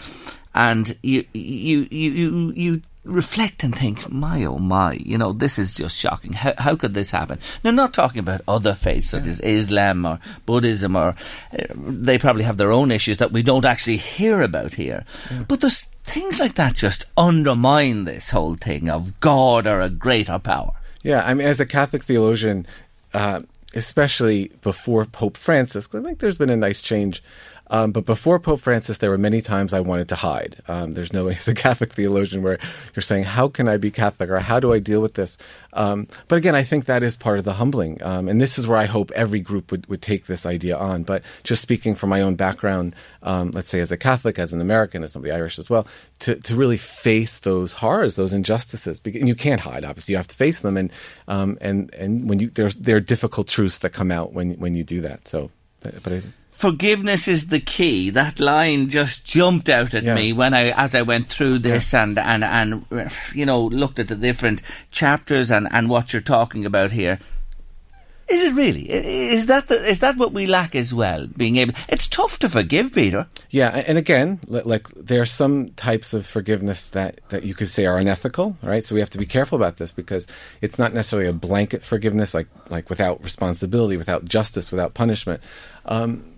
[0.56, 5.60] and you you you you, you reflect and think, my oh my, you know, this
[5.60, 6.34] is just shocking.
[6.34, 7.40] How, how could this happen?
[7.64, 9.32] Now, not talking about other faiths such yeah.
[9.32, 11.16] as Islam or Buddhism, or
[11.52, 15.06] uh, they probably have their own issues that we don't actually hear about here.
[15.32, 15.46] Yeah.
[15.48, 20.40] But there's things like that just undermine this whole thing of God or a greater
[20.40, 20.74] power.
[21.04, 22.66] Yeah, I mean, as a Catholic theologian,
[23.14, 23.42] uh,
[23.74, 27.24] especially before Pope Francis, I think there's been a nice change
[27.70, 30.58] um, but before Pope Francis, there were many times I wanted to hide.
[30.68, 32.58] Um, there's no way as a Catholic theologian where
[32.96, 35.38] you're saying, how can I be Catholic or how do I deal with this?
[35.74, 38.02] Um, but again, I think that is part of the humbling.
[38.02, 41.04] Um, and this is where I hope every group would, would take this idea on.
[41.04, 44.62] But just speaking from my own background, um, let's say as a Catholic, as an
[44.62, 45.88] American, as somebody Irish as well,
[46.20, 49.00] to, to really face those horrors, those injustices.
[49.06, 50.14] And you can't hide, obviously.
[50.14, 50.78] You have to face them.
[50.78, 50.92] And,
[51.28, 54.74] um, and, and when you, there's, there are difficult truths that come out when, when
[54.74, 55.28] you do that.
[55.28, 55.52] So,
[55.82, 56.22] but, I,
[56.60, 58.10] forgiveness is the key.
[58.10, 60.14] That line just jumped out at yeah.
[60.14, 62.04] me when I, as I went through this yeah.
[62.04, 66.66] and, and, and, you know, looked at the different chapters and, and what you're talking
[66.66, 67.18] about here.
[68.28, 68.90] Is it really?
[68.92, 71.28] Is that the, is that what we lack as well?
[71.28, 73.28] Being able, it's tough to forgive, Peter.
[73.50, 77.88] Yeah, and again, like there are some types of forgiveness that that you could say
[77.88, 78.86] are unethical, right?
[78.86, 80.28] So we have to be careful about this because
[80.62, 85.42] it's not necessarily a blanket forgiveness, like like without responsibility, without justice, without punishment.
[85.86, 86.29] Um,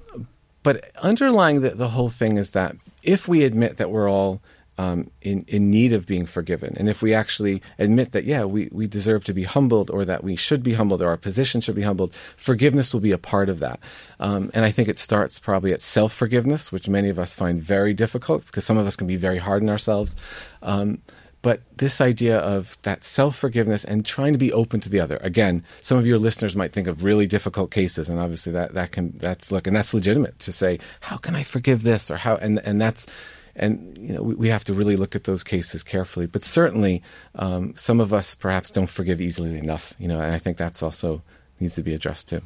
[0.63, 4.41] but underlying the, the whole thing is that if we admit that we're all
[4.77, 8.69] um, in, in need of being forgiven, and if we actually admit that, yeah, we,
[8.71, 11.75] we deserve to be humbled, or that we should be humbled, or our position should
[11.75, 13.79] be humbled, forgiveness will be a part of that.
[14.19, 17.61] Um, and I think it starts probably at self forgiveness, which many of us find
[17.61, 20.15] very difficult because some of us can be very hard on ourselves.
[20.61, 21.01] Um,
[21.41, 25.17] but this idea of that self forgiveness and trying to be open to the other.
[25.21, 28.91] Again, some of your listeners might think of really difficult cases, and obviously that, that
[28.91, 32.35] can that's look and that's legitimate to say, how can I forgive this or how
[32.35, 33.07] and and that's
[33.55, 36.25] and you know we, have to really look at those cases carefully.
[36.25, 37.03] But certainly,
[37.35, 39.93] um, some of us perhaps don't forgive easily enough.
[39.99, 41.21] You know, and I think that's also
[41.59, 42.41] needs to be addressed too.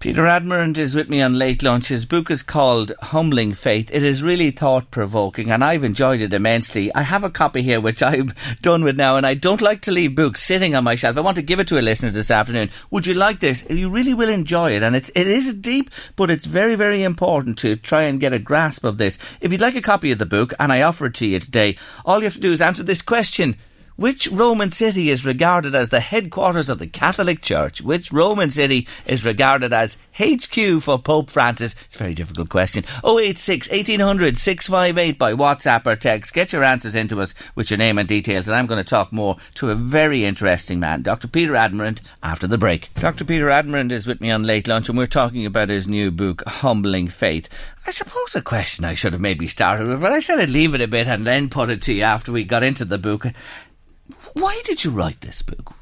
[0.00, 1.88] Peter Admirand is with me on Late Lunch.
[1.88, 3.90] His book is called Humbling Faith.
[3.92, 6.90] It is really thought provoking and I've enjoyed it immensely.
[6.94, 8.32] I have a copy here which I'm
[8.62, 11.18] done with now and I don't like to leave books sitting on my shelf.
[11.18, 12.70] I want to give it to a listener this afternoon.
[12.90, 13.68] Would you like this?
[13.68, 17.58] You really will enjoy it and it's, it is deep but it's very, very important
[17.58, 19.18] to try and get a grasp of this.
[19.42, 21.76] If you'd like a copy of the book and I offer it to you today,
[22.06, 23.54] all you have to do is answer this question.
[24.00, 27.82] Which Roman city is regarded as the headquarters of the Catholic Church?
[27.82, 31.74] Which Roman city is regarded as HQ for Pope Francis?
[31.84, 32.84] It's a very difficult question.
[33.04, 36.32] 086 1800 658 by WhatsApp or text.
[36.32, 39.12] Get your answers into us with your name and details, and I'm going to talk
[39.12, 41.28] more to a very interesting man, Dr.
[41.28, 42.88] Peter Admirand, after the break.
[42.94, 43.26] Dr.
[43.26, 46.42] Peter Admirand is with me on Late Lunch, and we're talking about his new book,
[46.46, 47.50] Humbling Faith.
[47.86, 50.74] I suppose a question I should have maybe started with, but I said I'd leave
[50.74, 53.26] it a bit and then put it to you after we got into the book.
[54.34, 55.74] Why did you write this book?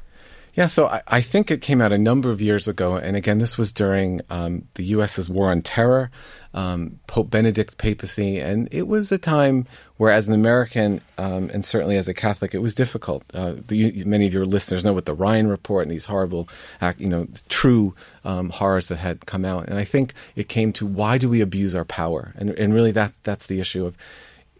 [0.55, 3.37] Yeah, so I, I, think it came out a number of years ago, and again,
[3.37, 6.09] this was during um, the U.S.'s war on terror,
[6.53, 11.63] um, Pope Benedict's papacy, and it was a time where, as an American um, and
[11.63, 13.23] certainly as a Catholic, it was difficult.
[13.33, 16.49] Uh, the, many of your listeners know what the Ryan Report and these horrible,
[16.97, 17.95] you know, true
[18.25, 21.41] um, horrors that had come out, and I think it came to why do we
[21.41, 23.95] abuse our power, and and really that that's the issue of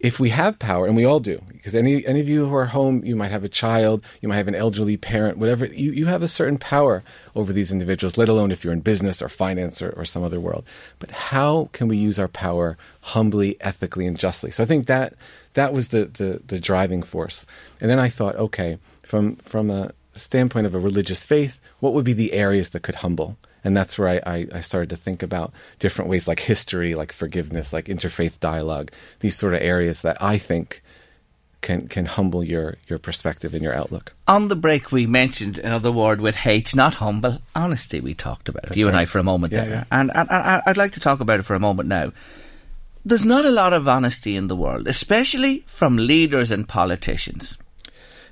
[0.00, 2.66] if we have power, and we all do, because any any of you who are
[2.66, 6.06] home, you might have a child, you might have an elderly parent, whatever, you, you
[6.06, 7.02] have a certain power
[7.36, 10.40] over these individuals, let alone if you're in business or finance or, or some other
[10.40, 10.64] world.
[10.98, 14.50] But how can we use our power humbly, ethically, and justly?
[14.50, 15.12] So I think that
[15.52, 17.44] that was the, the, the driving force.
[17.80, 22.06] And then I thought, okay, from from a standpoint of a religious faith, what would
[22.06, 23.36] be the areas that could humble?
[23.64, 27.12] And that's where I, I, I, started to think about different ways like history, like
[27.12, 28.90] forgiveness, like interfaith dialogue,
[29.20, 30.82] these sort of areas that I think
[31.60, 34.14] can can humble your, your perspective and your outlook.
[34.26, 38.00] On the break, we mentioned another word with hate not humble, honesty.
[38.00, 38.90] We talked about it, you right.
[38.90, 39.70] and I, for a moment yeah, there.
[39.70, 39.84] Yeah.
[39.90, 42.12] And, and, and I'd like to talk about it for a moment now.
[43.04, 47.56] There's not a lot of honesty in the world, especially from leaders and politicians.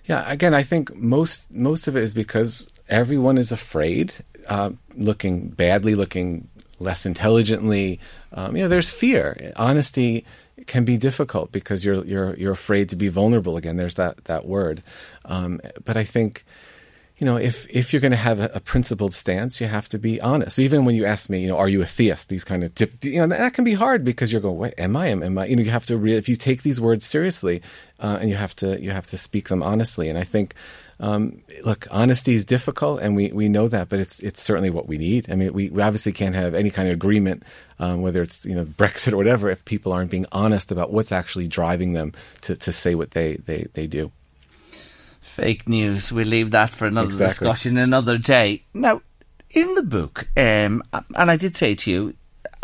[0.05, 4.15] Yeah, again, I think most most of it is because everyone is afraid
[4.49, 8.01] uh, looking badly, looking less intelligently.
[8.33, 9.53] Um, you know, there's fear.
[9.57, 10.25] Honesty
[10.67, 13.77] can be difficult because you're you're you're afraid to be vulnerable again.
[13.77, 14.83] There's that that word.
[15.25, 16.45] Um, but I think
[17.19, 19.99] you know, if if you're going to have a, a, principled stance, you have to
[19.99, 20.57] be honest.
[20.57, 22.29] So even when you ask me, you know, are you a theist?
[22.29, 24.97] These kind of tip, you know, that can be hard because you're going, what am
[24.97, 25.09] I?
[25.09, 25.47] Am, am I?
[25.47, 27.61] You know, you have to re- if you take these words seriously,
[27.99, 30.09] uh, and you have to you have to speak them honestly.
[30.09, 30.55] And I think,
[31.01, 34.89] um, look, honesty is difficult, and we, we know that, but it's it's certainly what
[34.89, 35.31] we need.
[35.31, 37.45] I mean, we, we obviously can't have any kind of agreement,
[37.79, 41.13] um, whether it's you know Brexit or whatever, if people aren't being honest about what's
[41.13, 44.11] actually driving them to, to say what they, they, they do
[45.39, 46.13] fake news.
[46.13, 47.47] We'll leave that for another exactly.
[47.47, 48.65] discussion another day.
[48.75, 49.03] Now,
[49.51, 52.15] in the book, um, and I did say to you,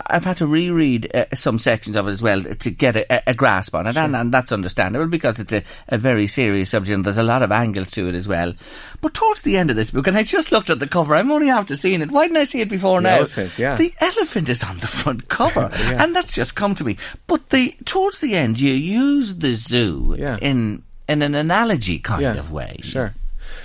[0.07, 3.35] I've had to reread uh, some sections of it as well to get a, a
[3.35, 4.03] grasp on it, sure.
[4.03, 7.43] and, and, that's understandable because it's a, a, very serious subject and there's a lot
[7.43, 8.55] of angles to it as well.
[9.01, 11.31] But towards the end of this book, and I just looked at the cover, I'm
[11.31, 12.11] only after seeing it.
[12.11, 13.17] Why didn't I see it before the now?
[13.19, 13.77] Elephant, yeah.
[13.77, 16.03] The elephant is on the front cover, yeah.
[16.03, 16.97] and that's just come to me.
[17.29, 20.39] But the towards the end, you use the zoo yeah.
[20.43, 22.79] in in an analogy kind yeah, of way.
[22.83, 23.15] Sure.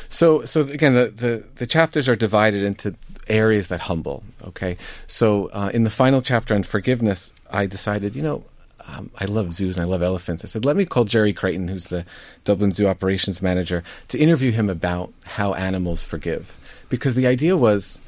[0.09, 2.95] So, so again, the, the, the, chapters are divided into
[3.27, 4.23] areas that humble.
[4.43, 4.75] Okay.
[5.07, 8.43] So, uh, in the final chapter on forgiveness, I decided, you know,
[8.87, 10.43] um, I love zoos and I love elephants.
[10.43, 12.05] I said, let me call Jerry Creighton, who's the
[12.43, 16.55] Dublin Zoo operations manager, to interview him about how animals forgive.
[16.89, 18.01] Because the idea was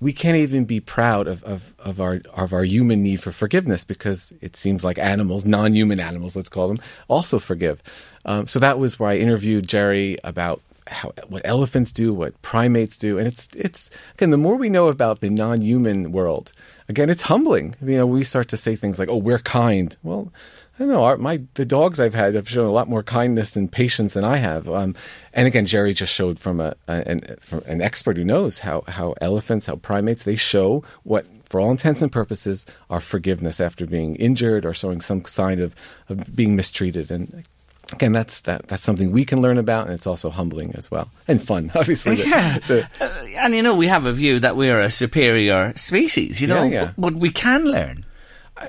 [0.00, 3.84] we can't even be proud of, of, of our of our human need for forgiveness
[3.84, 6.78] because it seems like animals, non-human animals, let's call them,
[7.08, 7.82] also forgive.
[8.24, 12.96] Um, so that was where I interviewed Jerry about how, what elephants do, what primates
[12.96, 16.52] do, and it's it's again the more we know about the non-human world,
[16.88, 17.74] again it's humbling.
[17.80, 20.32] You know, we start to say things like, "Oh, we're kind." Well,
[20.80, 21.04] I don't know.
[21.04, 24.24] Our, my the dogs I've had have shown a lot more kindness and patience than
[24.24, 24.68] I have.
[24.68, 24.94] Um,
[25.32, 28.84] and again, Jerry just showed from a, a an, from an expert who knows how
[28.88, 33.86] how elephants, how primates, they show what, for all intents and purposes, are forgiveness after
[33.86, 35.74] being injured or showing some sign of,
[36.08, 37.10] of being mistreated.
[37.10, 37.44] And
[37.92, 41.10] again, that's that that's something we can learn about, and it's also humbling as well
[41.28, 42.16] and fun, obviously.
[42.16, 46.40] Yeah, the, uh, and you know, we have a view that we're a superior species,
[46.40, 46.92] you know, yeah, yeah.
[46.98, 48.04] but we can learn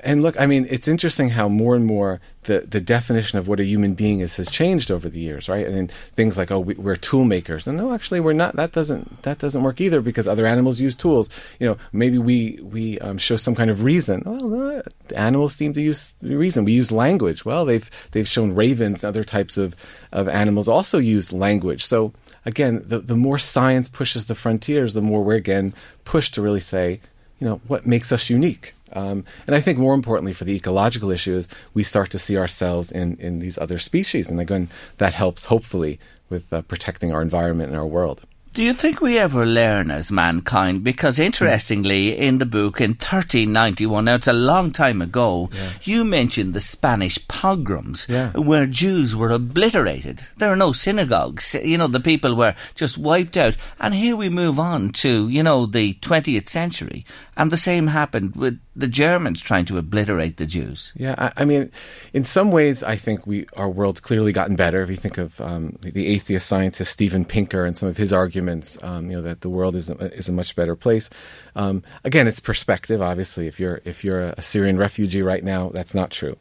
[0.02, 3.60] and look, I mean, it's interesting how more and more the, the definition of what
[3.60, 5.66] a human being is has changed over the years, right?
[5.66, 8.56] And things like, oh, we, are tool makers, and no, actually, we're not.
[8.56, 11.28] That doesn't that doesn't work either because other animals use tools.
[11.60, 14.22] You know, maybe we we um, show some kind of reason.
[14.24, 14.82] Well, no,
[15.14, 16.64] animals seem to use reason.
[16.64, 17.44] We use language.
[17.44, 19.76] Well, they've they've shown ravens, and other types of
[20.10, 21.84] of animals also use language.
[21.84, 22.12] So
[22.46, 25.74] again, the the more science pushes the frontiers, the more we're again
[26.04, 27.00] pushed to really say,
[27.38, 31.10] you know, what makes us unique um, and I think more importantly for the ecological
[31.10, 34.30] issues, we start to see ourselves in, in these other species.
[34.30, 34.68] And again,
[34.98, 38.26] that helps hopefully with uh, protecting our environment and our world.
[38.54, 40.84] Do you think we ever learn as mankind?
[40.84, 45.70] Because interestingly, in the book in 1391, now it's a long time ago, yeah.
[45.84, 48.32] you mentioned the Spanish pogroms, yeah.
[48.32, 50.20] where Jews were obliterated.
[50.36, 51.54] There are no synagogues.
[51.54, 53.56] You know, the people were just wiped out.
[53.80, 57.06] And here we move on to, you know, the 20th century.
[57.38, 60.92] And the same happened with the Germans trying to obliterate the Jews.
[60.96, 61.70] Yeah, I, I mean,
[62.12, 64.82] in some ways, I think we our world's clearly gotten better.
[64.82, 68.82] If you think of um, the atheist scientist Steven Pinker and some of his arguments,
[68.82, 71.10] um, you know, that the world is a, is a much better place.
[71.54, 73.02] Um, again, it's perspective.
[73.02, 76.36] Obviously, if you're if you're a Syrian refugee right now, that's not true.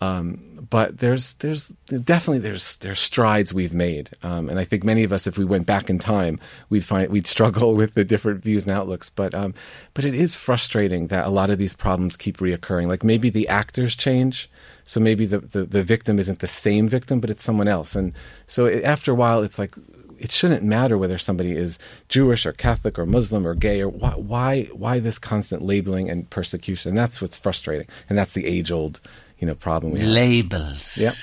[0.00, 5.04] Um, but there's there's definitely there's there's strides we've made, um, and I think many
[5.04, 8.42] of us, if we went back in time, we'd find we'd struggle with the different
[8.42, 9.08] views and outlooks.
[9.08, 9.54] But um,
[9.94, 12.88] but it is frustrating that a lot of these problems keep reoccurring.
[12.88, 14.50] Like maybe the actors change,
[14.84, 17.94] so maybe the, the, the victim isn't the same victim, but it's someone else.
[17.94, 18.12] And
[18.46, 19.74] so it, after a while, it's like
[20.18, 21.78] it shouldn't matter whether somebody is
[22.08, 26.28] Jewish or Catholic or Muslim or gay or why why, why this constant labeling and
[26.30, 26.90] persecution.
[26.90, 29.00] And that's what's frustrating, and that's the age old
[29.38, 30.08] you know problem we have.
[30.08, 31.14] Labels, yep.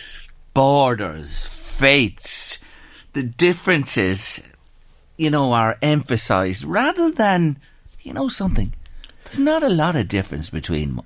[0.54, 2.60] borders, faiths,
[3.14, 4.42] the differences,
[5.18, 7.58] you know, are emphasized rather than,
[8.02, 8.74] you know, something.
[9.26, 11.00] There's not a lot of difference between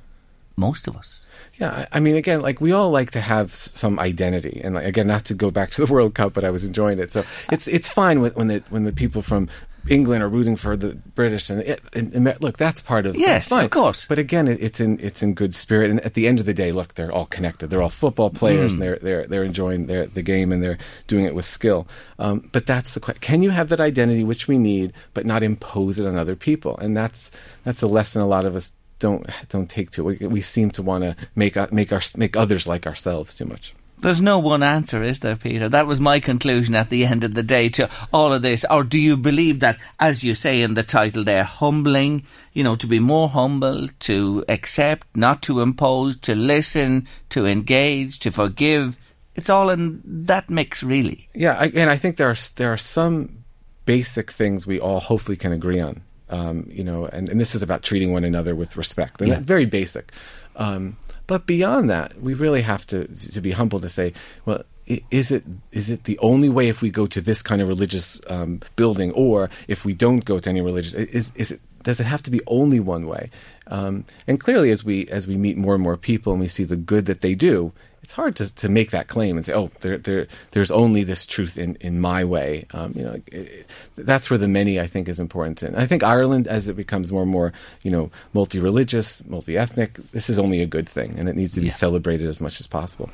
[0.55, 1.27] most of us.
[1.59, 5.07] Yeah, I mean, again, like we all like to have some identity, and like, again,
[5.07, 7.11] not to go back to the World Cup, but I was enjoying it.
[7.11, 9.49] So it's it's fine when, when the when the people from
[9.89, 13.47] England are rooting for the British, and, it, and, and look, that's part of yes,
[13.47, 13.65] fine.
[13.65, 14.05] of course.
[14.07, 16.53] But again, it, it's in it's in good spirit, and at the end of the
[16.53, 17.67] day, look, they're all connected.
[17.67, 18.73] They're all football players, mm.
[18.75, 20.77] and they're they're they're enjoying their, the game, and they're
[21.07, 21.87] doing it with skill.
[22.19, 25.43] Um, but that's the question: Can you have that identity, which we need, but not
[25.43, 26.77] impose it on other people?
[26.77, 27.31] And that's
[27.63, 30.03] that's a lesson a lot of us don't don't take to.
[30.03, 33.73] We, we seem to want to make make our make others like ourselves too much.
[33.99, 35.69] There's no one answer, is there, Peter?
[35.69, 38.63] That was my conclusion at the end of the day to all of this.
[38.69, 42.23] Or do you believe that, as you say in the title there, humbling,
[42.53, 48.19] you know, to be more humble, to accept, not to impose, to listen, to engage,
[48.19, 48.97] to forgive?
[49.35, 51.29] It's all in that mix, really.
[51.33, 53.43] Yeah, I, and I think there are there are some
[53.85, 56.01] basic things we all hopefully can agree on.
[56.29, 59.39] Um, you know, and, and this is about treating one another with respect, and Yeah.
[59.39, 60.11] very basic.
[60.55, 64.13] Um, but beyond that, we really have to to be humble to say,
[64.45, 64.63] well,
[65.11, 68.21] is it is it the only way if we go to this kind of religious
[68.27, 72.05] um, building, or if we don't go to any religious, is is it does it
[72.05, 73.29] have to be only one way?
[73.67, 76.63] Um, and clearly, as we as we meet more and more people and we see
[76.63, 77.73] the good that they do,
[78.07, 81.25] it's hard to, to make that claim and say, oh, there, there, there's only this
[81.25, 82.65] truth in, in my way.
[82.73, 85.61] Um, you know, it, it- that's where the many, I think, is important.
[85.63, 87.51] And I think Ireland, as it becomes more and more,
[87.81, 91.69] you know, multi-religious, multi-ethnic, this is only a good thing, and it needs to be
[91.69, 93.09] celebrated as much as possible.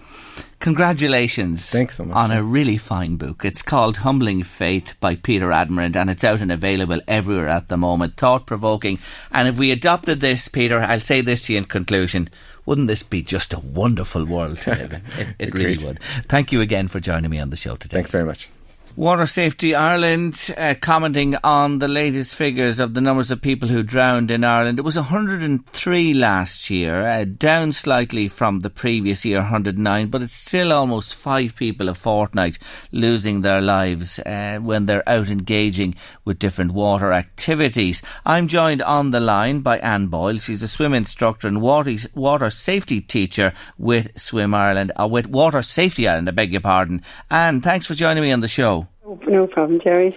[0.59, 1.69] Congratulations.
[1.71, 2.15] Thanks so much.
[2.15, 3.43] On a really fine book.
[3.45, 7.77] It's called Humbling Faith by Peter Admirand and it's out and available everywhere at the
[7.77, 8.17] moment.
[8.17, 8.99] Thought provoking.
[9.31, 12.29] And if we adopted this, Peter, I'll say this to you in conclusion.
[12.65, 15.01] Wouldn't this be just a wonderful world to live in?
[15.17, 15.99] It, it really would.
[16.29, 17.95] Thank you again for joining me on the show today.
[17.95, 18.49] Thanks very much.
[18.95, 23.81] Water Safety Ireland uh, commenting on the latest figures of the numbers of people who
[23.81, 24.77] drowned in Ireland.
[24.77, 30.35] It was 103 last year, uh, down slightly from the previous year, 109, but it's
[30.35, 32.59] still almost five people a fortnight
[32.91, 38.03] losing their lives uh, when they're out engaging with different water activities.
[38.27, 40.37] I'm joined on the line by Anne Boyle.
[40.37, 45.63] She's a swim instructor and water, water safety teacher with Swim Ireland, uh, with Water
[45.63, 47.01] Safety Ireland, I beg your pardon.
[47.31, 48.82] Anne, thanks for joining me on the show.
[49.05, 50.15] No problem, Jerry.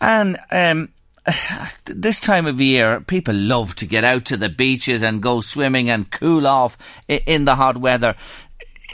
[0.00, 0.90] And um,
[1.84, 5.90] this time of year, people love to get out to the beaches and go swimming
[5.90, 6.76] and cool off
[7.08, 8.14] in the hot weather.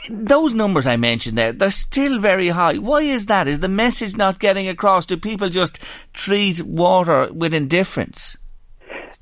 [0.09, 2.77] Those numbers I mentioned there, they're still very high.
[2.77, 3.47] Why is that?
[3.47, 5.05] Is the message not getting across?
[5.05, 5.79] Do people just
[6.13, 8.37] treat water with indifference?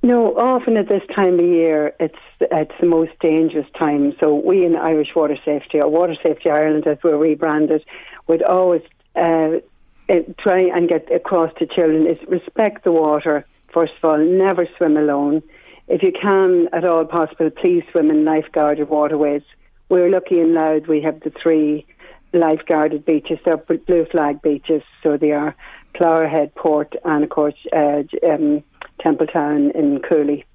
[0.04, 4.14] No, often at this time of year, it's it's the most dangerous time.
[4.20, 7.84] So we in Irish Water Safety, or Water Safety Ireland, as we're rebranded,
[8.28, 8.84] would always
[9.16, 9.62] uh,
[10.10, 13.46] uh, try and get across to children is respect the water.
[13.74, 15.42] First of all, never swim alone.
[15.88, 19.44] If you can, at all possible, please swim in lifeguarded waterways.
[19.90, 20.88] We're lucky in Louth.
[20.88, 21.86] We have the three
[22.34, 23.40] lifeguarded beaches.
[23.46, 25.56] They're blue flag beaches, so they are
[25.96, 28.64] Clogherhead, Port, and of course uh, um,
[29.00, 30.46] Templetown in Cooley.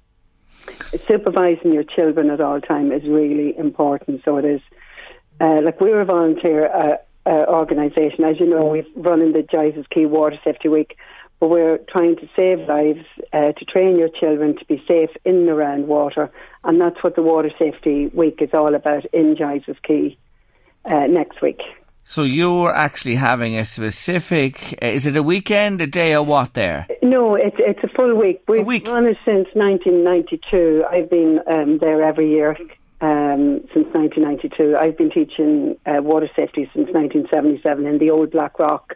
[1.07, 4.21] Supervising your children at all time is really important.
[4.23, 4.61] So it is.
[5.39, 9.43] Uh, like we're a volunteer uh, uh, organisation, as you know, we've run in the
[9.43, 10.97] Giles Quay Water Safety Week,
[11.39, 15.35] but we're trying to save lives, uh, to train your children to be safe in
[15.35, 16.31] and around water,
[16.63, 20.17] and that's what the Water Safety Week is all about in Giles Quay
[20.85, 21.61] uh, next week.
[22.03, 24.77] So you're actually having a specific.
[24.81, 26.55] uh, Is it a weekend, a day, or what?
[26.55, 26.87] There.
[27.03, 28.41] No, it's it's a full week.
[28.47, 30.83] We've run it since 1992.
[30.89, 32.57] I've been um, there every year
[33.01, 34.77] um, since 1992.
[34.77, 38.95] I've been teaching uh, water safety since 1977 in the old Black Rock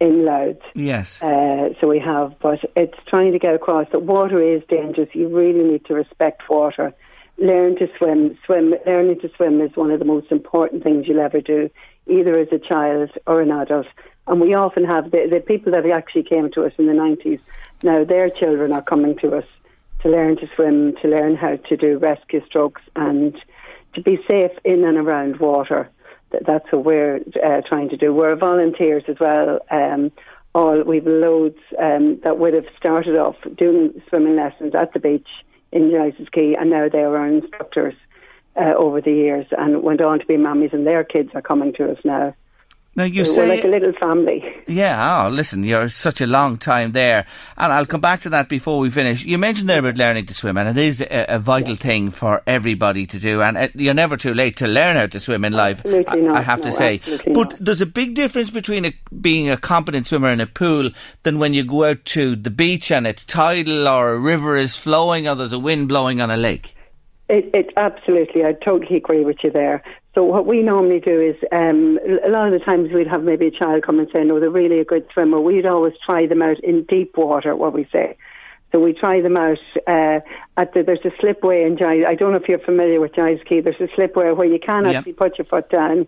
[0.00, 0.56] in Louth.
[0.74, 1.20] Yes.
[1.20, 5.08] Uh, so we have, but it's trying to get across that water is dangerous.
[5.12, 6.94] You really need to respect water.
[7.38, 8.38] Learn to swim.
[8.46, 8.74] Swim.
[8.86, 11.68] Learning to swim is one of the most important things you'll ever do,
[12.06, 13.86] either as a child or an adult.
[14.28, 17.40] And we often have the, the people that actually came to us in the 90s.
[17.82, 19.44] Now their children are coming to us
[20.02, 23.36] to learn to swim, to learn how to do rescue strokes, and
[23.94, 25.88] to be safe in and around water.
[26.46, 28.14] That's what we're uh, trying to do.
[28.14, 29.58] We're volunteers as well.
[29.70, 30.10] Um,
[30.54, 35.28] all we've loads um, that would have started off doing swimming lessons at the beach
[35.72, 37.94] in Giles Quay, and now they are our instructors
[38.56, 41.72] uh, over the years, and went on to be mummies, and their kids are coming
[41.74, 42.34] to us now.
[42.94, 44.44] Now you So say we're like a little family.
[44.66, 47.24] Yeah, oh, listen, you're such a long time there.
[47.56, 49.24] And I'll come back to that before we finish.
[49.24, 52.42] You mentioned there about learning to swim, and it is a, a vital thing for
[52.46, 53.40] everybody to do.
[53.40, 56.16] And uh, you're never too late to learn how to swim in life, Absolutely I,
[56.16, 56.36] not.
[56.36, 57.00] I have to say.
[57.32, 57.64] But not.
[57.64, 60.90] there's a big difference between a, being a competent swimmer in a pool
[61.22, 64.76] than when you go out to the beach and it's tidal or a river is
[64.76, 66.74] flowing or there's a wind blowing on a lake.
[67.30, 69.82] It, it absolutely, I totally agree with you there.
[70.14, 73.46] So what we normally do is, um, a lot of the times we'd have maybe
[73.46, 76.42] a child come and say, "No, they're really a good swimmer." We'd always try them
[76.42, 77.56] out in deep water.
[77.56, 78.16] What we say,
[78.72, 80.20] so we try them out uh,
[80.58, 80.82] at the.
[80.82, 82.04] There's a slipway in Giles.
[82.06, 83.60] I don't know if you're familiar with Giles Quay.
[83.62, 84.98] There's a slipway where you can Yeah.
[84.98, 86.06] actually put your foot down.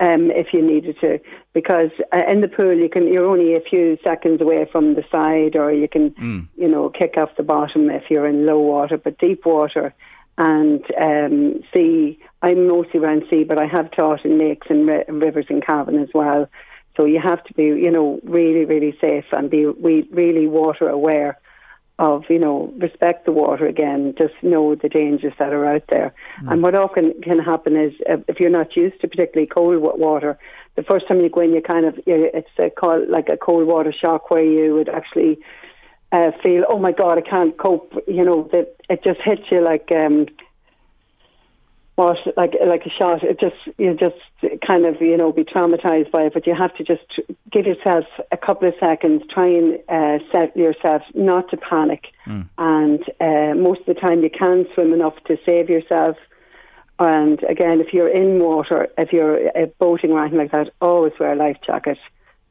[0.00, 1.20] Um, if you needed to,
[1.52, 5.04] because uh, in the pool you can you're only a few seconds away from the
[5.08, 6.12] side, or you can
[6.56, 9.94] you know, kick off the bottom if you're in low water, but deep water
[10.38, 12.18] and um, sea.
[12.42, 15.98] I'm mostly around sea, but I have taught in lakes and ri- rivers in Cavan
[15.98, 16.48] as well.
[16.96, 20.88] So you have to be, you know, really, really safe and be we really water
[20.88, 21.38] aware
[21.98, 24.14] of, you know, respect the water again.
[24.18, 26.12] Just know the dangers that are out there.
[26.50, 30.36] And what often can happen is uh, if you're not used to particularly cold water,
[30.74, 33.36] the first time you go in, you kind of you it's a call, like a
[33.36, 35.38] cold water shock where you would actually
[36.14, 37.92] uh, feel, oh my god, I can't cope.
[38.06, 40.26] You know, that it just hits you like um,
[41.96, 43.22] what like like a shot.
[43.22, 44.16] It just you just
[44.66, 47.08] kind of you know be traumatized by it, but you have to just
[47.50, 52.48] give yourself a couple of seconds, try and uh, set yourself not to panic, Mm.
[52.56, 56.16] and uh, most of the time you can swim enough to save yourself.
[56.98, 61.12] And again, if you're in water, if you're uh, boating or anything like that, always
[61.18, 61.98] wear a life jacket.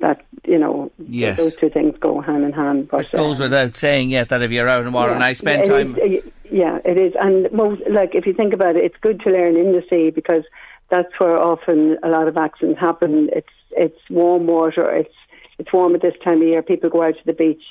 [0.04, 1.38] That you know, Yes.
[1.38, 2.90] those two things go hand in hand.
[2.90, 5.32] But It goes without saying yet that if you're out in water, yeah, and I
[5.32, 5.96] spend time.
[5.96, 9.22] is, uh, yeah, it is, and most like if you think about it, it's good
[9.22, 10.44] to learn in the sea because
[10.90, 13.30] that's where often a lot of accidents happen.
[13.32, 14.92] It's it's warm water.
[14.94, 15.16] It's
[15.58, 16.62] it's warm at this time of year.
[16.62, 17.64] People go out to the beach,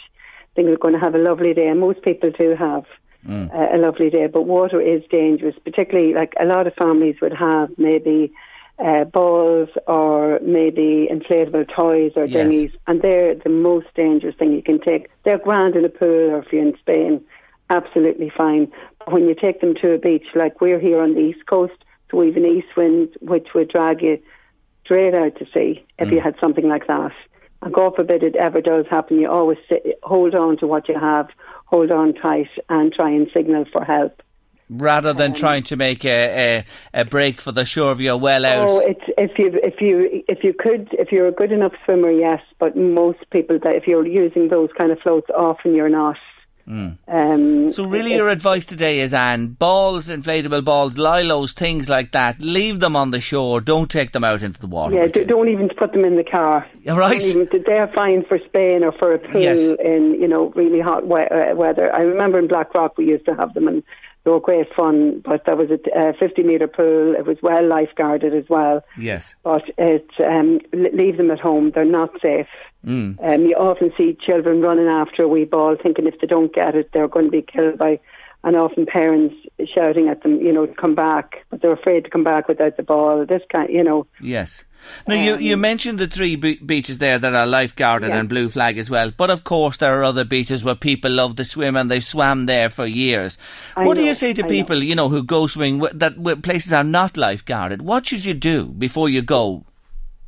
[0.55, 2.87] think they're going to have a lovely day, and most people do have
[3.29, 4.27] uh, a lovely day.
[4.27, 8.33] But water is dangerous, particularly like a lot of families would have maybe.
[8.79, 12.33] Uh, balls or maybe inflatable toys or Yes.
[12.33, 15.09] dinghies, and they're the most dangerous thing you can take.
[15.23, 17.21] They're grand in a pool or if you're in Spain,
[17.71, 18.73] absolutely fine.
[18.99, 21.85] But when you take them to a beach, like we're here on the east coast,
[22.11, 24.19] so we've an east wind which would drag you
[24.85, 27.13] straight out to sea if you had something like that.
[27.61, 30.99] And God forbid it ever does happen, you always sit, hold on to what you
[30.99, 31.29] have,
[31.67, 34.21] hold on tight, and try and signal for help.
[34.73, 36.65] Rather than trying to make a,
[36.95, 38.69] a, a break for the shore of your well out.
[38.69, 42.11] Oh, it's if you if you if you could if you're a good enough swimmer,
[42.11, 42.41] yes.
[42.59, 46.17] But most people that if you're using those kind of floats, often you're not.
[46.69, 46.97] Mm.
[47.09, 52.41] Um, So really, your advice today is, Anne, balls, inflatable balls, lilos, things like that.
[52.41, 53.61] Leave them on the shore.
[53.61, 54.95] Don't take them out into the water.
[54.95, 56.65] Yeah, d- don't even put them in the car.
[56.87, 57.21] Right.
[57.21, 59.59] Even, they're fine for Spain or for a pool Yes.
[59.85, 61.93] in you know really hot we- uh, weather.
[61.93, 63.83] I remember in Blackrock we used to have them and
[64.25, 65.21] they were great fun.
[65.25, 67.15] But that was a uh, 50 metre pool.
[67.15, 68.85] It was well lifeguarded as well.
[68.99, 69.35] Yes.
[69.43, 71.73] But it um, leave them at home.
[71.75, 72.47] They're not safe.
[72.87, 73.19] Mm.
[73.23, 76.75] Um, you often see children running after a wee ball, thinking if they don't get
[76.75, 78.01] it, they're going to be killed by,
[78.45, 79.37] and often parents
[79.73, 82.83] shouting at them, you know, come back, but they're afraid to come back without the
[82.83, 83.25] ball.
[83.25, 84.07] This kind, you know.
[84.21, 84.65] Yes.
[85.07, 88.19] Now, you, you mentioned the three be- beaches there that are lifeguarded Yeah.
[88.19, 91.37] and blue flag as well, but of course there are other beaches where people love
[91.37, 93.39] to swim and they've swam there for years.
[93.77, 96.73] I what do you say to I people, you know, who go swimming that places
[96.73, 97.83] are not lifeguarded?
[97.83, 99.65] What should you do before you go?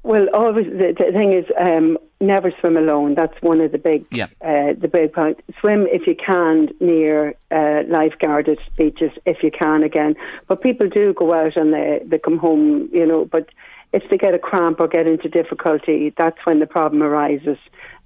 [0.03, 3.15] Well, always the, the thing is, um, never swim alone.
[3.15, 4.27] That's one of the big, Yeah.
[4.43, 5.41] uh, the big point.
[5.61, 10.15] Swim if you can near uh, lifeguarded beaches if you can again.
[10.47, 13.25] But people do go out and they they come home, you know.
[13.25, 13.49] But
[13.95, 17.59] if they get a cramp or get into difficulty, that's when the problem arises,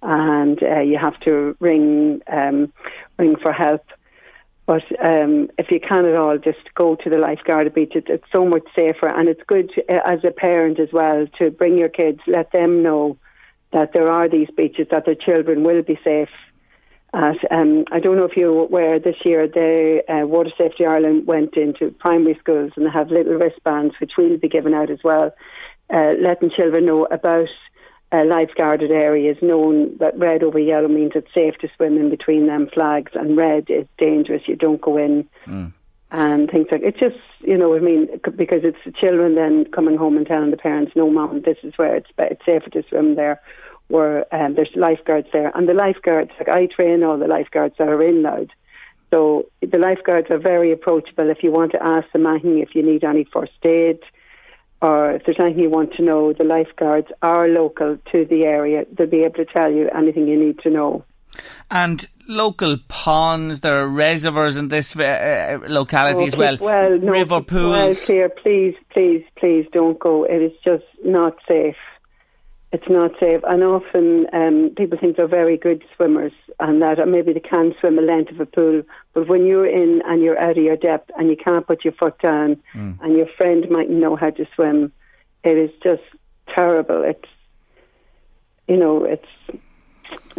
[0.02, 2.72] and uh, you have to ring um,
[3.18, 3.84] ring for help.
[4.66, 7.92] But um, if you can at all, just go to the lifeguarded beach.
[7.94, 11.26] It, it's so much safer, and it's good to, uh, as a parent as well
[11.38, 13.16] to bring your kids, let them know
[13.72, 16.28] that there are these beaches, that their children will be safe.
[17.14, 21.26] At, um, I don't know if you're aware, this year the uh, Water Safety Ireland
[21.26, 24.98] went into primary schools and they have little wristbands, which will be given out as
[25.02, 25.34] well,
[25.92, 27.48] uh, letting children know about
[28.12, 32.46] uh, lifeguarded areas, knowing that red over yellow means it's safe to swim in between
[32.46, 34.42] them flags, and red is dangerous.
[34.46, 35.28] You don't go in.
[36.10, 38.08] And things like it's just you know I mean?
[38.34, 41.76] Because it's the children then coming home and telling the parents no mom this is
[41.76, 43.42] where it's it's safer to swim there
[43.88, 45.52] where um, there's lifeguards there.
[45.54, 48.48] And the lifeguards like I train all the lifeguards that are in Louth
[49.10, 51.30] so the lifeguards are very approachable.
[51.30, 54.00] If you want to ask them anything if you need any first aid
[54.80, 58.84] or if there's anything you want to know the lifeguards are local to the area
[58.96, 61.04] they'll be able to tell you anything you need to know
[61.70, 66.56] And local ponds, there are reservoirs in this uh, uh, locality as well.
[66.60, 68.04] Well, no, River Well, pools.
[68.04, 70.24] clear, please, please, please don't go.
[70.24, 71.76] It is just not safe.
[72.70, 73.40] It's not safe.
[73.44, 77.74] And often um, people think they're very good swimmers and that uh, maybe they can
[77.80, 78.82] swim a length of a pool.
[79.14, 81.94] But when you're in and you're out of your depth and you can't put your
[81.94, 82.98] foot down Mm.
[83.00, 84.92] and your friend might know how to swim,
[85.44, 86.02] it is just
[86.54, 87.02] terrible.
[87.02, 87.30] It's,
[88.66, 89.60] you know, it's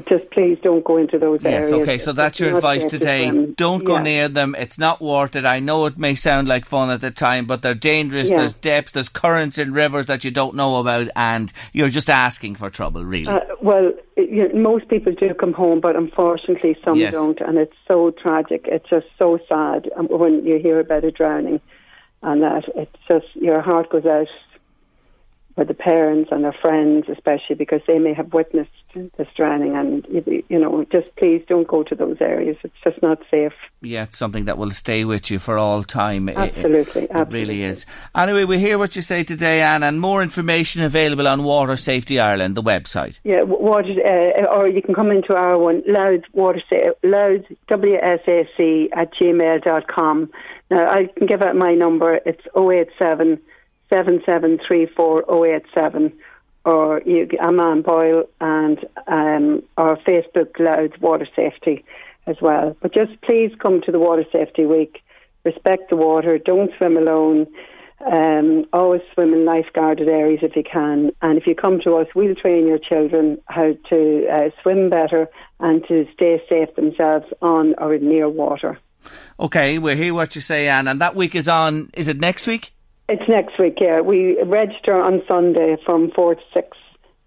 [0.07, 1.71] just please don't go into those areas.
[1.71, 3.45] Yes, okay, so It's that's your advice safe to today.
[3.57, 4.03] Don't go Yeah.
[4.03, 4.55] near them.
[4.57, 5.45] It's not worth it.
[5.45, 8.29] I know it may sound like fun at the time, but they're dangerous.
[8.29, 8.37] Yeah.
[8.39, 12.55] There's depths, there's currents in rivers that you don't know about, and you're just asking
[12.55, 13.27] for trouble, really.
[13.27, 17.13] Uh, well, you know, most people do come home, but unfortunately, some Yes.
[17.13, 18.65] don't, and it's so tragic.
[18.67, 21.59] It's just so sad um, when you hear about a drowning,
[22.23, 24.27] and that it's just your heart goes out.
[25.59, 29.75] Or the parents and their friends, especially because they may have witnessed the stranding.
[29.75, 30.07] And
[30.47, 32.55] you, know, just please don't go to those areas.
[32.63, 33.51] It's just not safe.
[33.81, 36.29] Yeah, it's something that will stay with you for all time.
[36.29, 37.39] Absolutely, it, it, absolutely.
[37.39, 37.85] really is.
[38.15, 42.21] Anyway, we hear what you say today, Anne, and more information available on Water Safety
[42.21, 43.19] Ireland, the website.
[43.25, 46.61] Yeah, water, uh, or you can come into our one, Louth Water
[47.03, 50.31] Louth WSAC at gmail.com.
[50.71, 52.21] Now, I can give out my number.
[52.25, 53.41] It's 087
[53.89, 56.13] 7734 087
[56.65, 61.83] or you, I'm on Boyle and um, our Facebook Louth Water Safety
[62.27, 62.75] as well.
[62.81, 65.01] But just please come to the Water Safety Week.
[65.45, 66.37] Respect the water.
[66.37, 67.47] Don't swim alone.
[68.11, 71.11] Um, always swim in lifeguarded areas if you can.
[71.21, 75.27] And if you come to us, we'll train your children how to uh, swim better
[75.59, 78.77] and to stay safe themselves on or near water.
[79.39, 80.87] Okay, we'll hear what you say, Anne.
[80.87, 82.73] And that week is on, is it next week?
[83.11, 84.01] It's next week, yeah.
[84.01, 86.77] We register on Sunday from 4 to 6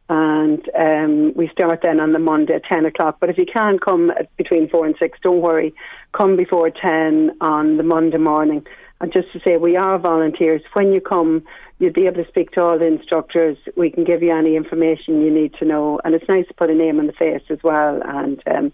[0.09, 3.17] and um, we start then on the Monday at 10 o'clock.
[3.19, 5.75] But if you can't come between 4 and 6, don't worry.
[6.17, 8.65] Come before 10 on the Monday morning.
[9.01, 10.63] And just to say, we are volunteers.
[10.75, 11.43] When you come,
[11.81, 13.59] you'll be able to speak to all the instructors.
[13.77, 15.99] We can give you any information you need to know.
[16.05, 18.01] And it's nice to put a name on the face as well.
[18.05, 18.73] And um,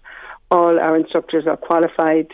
[0.51, 2.27] all our instructors are qualified.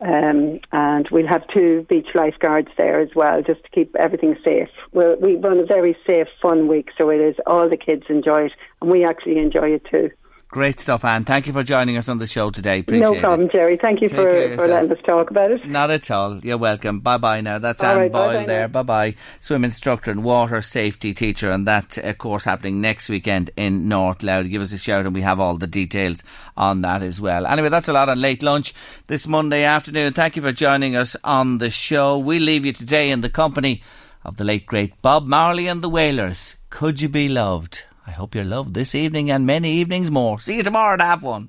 [0.00, 4.68] Um, and we'll have two beach lifeguards there as well, just to keep everything safe.
[4.92, 8.46] We'll, we run a very safe, fun week, so it is all the kids enjoy
[8.46, 8.52] it,
[8.82, 10.10] and we actually enjoy it too.
[10.48, 11.24] Great stuff, Anne.
[11.24, 12.78] Thank you for joining us on the show today.
[12.78, 13.52] Appreciate no problem, it.
[13.52, 13.76] Jerry.
[13.76, 15.66] Thank you Take for, for letting us talk about it.
[15.66, 16.38] Not at all.
[16.38, 17.00] You're welcome.
[17.00, 17.58] Bye bye now.
[17.58, 18.68] That's All Anne right, Boyle bye-bye there.
[18.68, 19.14] Bye bye.
[19.40, 24.22] Swim instructor and water safety teacher, and that uh, course happening next weekend in North
[24.22, 24.48] Louth.
[24.48, 26.22] Give us a shout, and we have all the details
[26.56, 27.44] on that as well.
[27.44, 28.72] Anyway, that's a lot on late lunch
[29.08, 30.12] this Monday afternoon.
[30.12, 32.18] Thank you for joining us on the show.
[32.18, 33.82] We leave you today in the company
[34.24, 36.54] of the late great Bob Marley and the Wailers.
[36.70, 37.84] Could you be loved?
[38.06, 40.40] I hope you're loved this evening and many evenings more.
[40.40, 41.48] See you tomorrow at have one.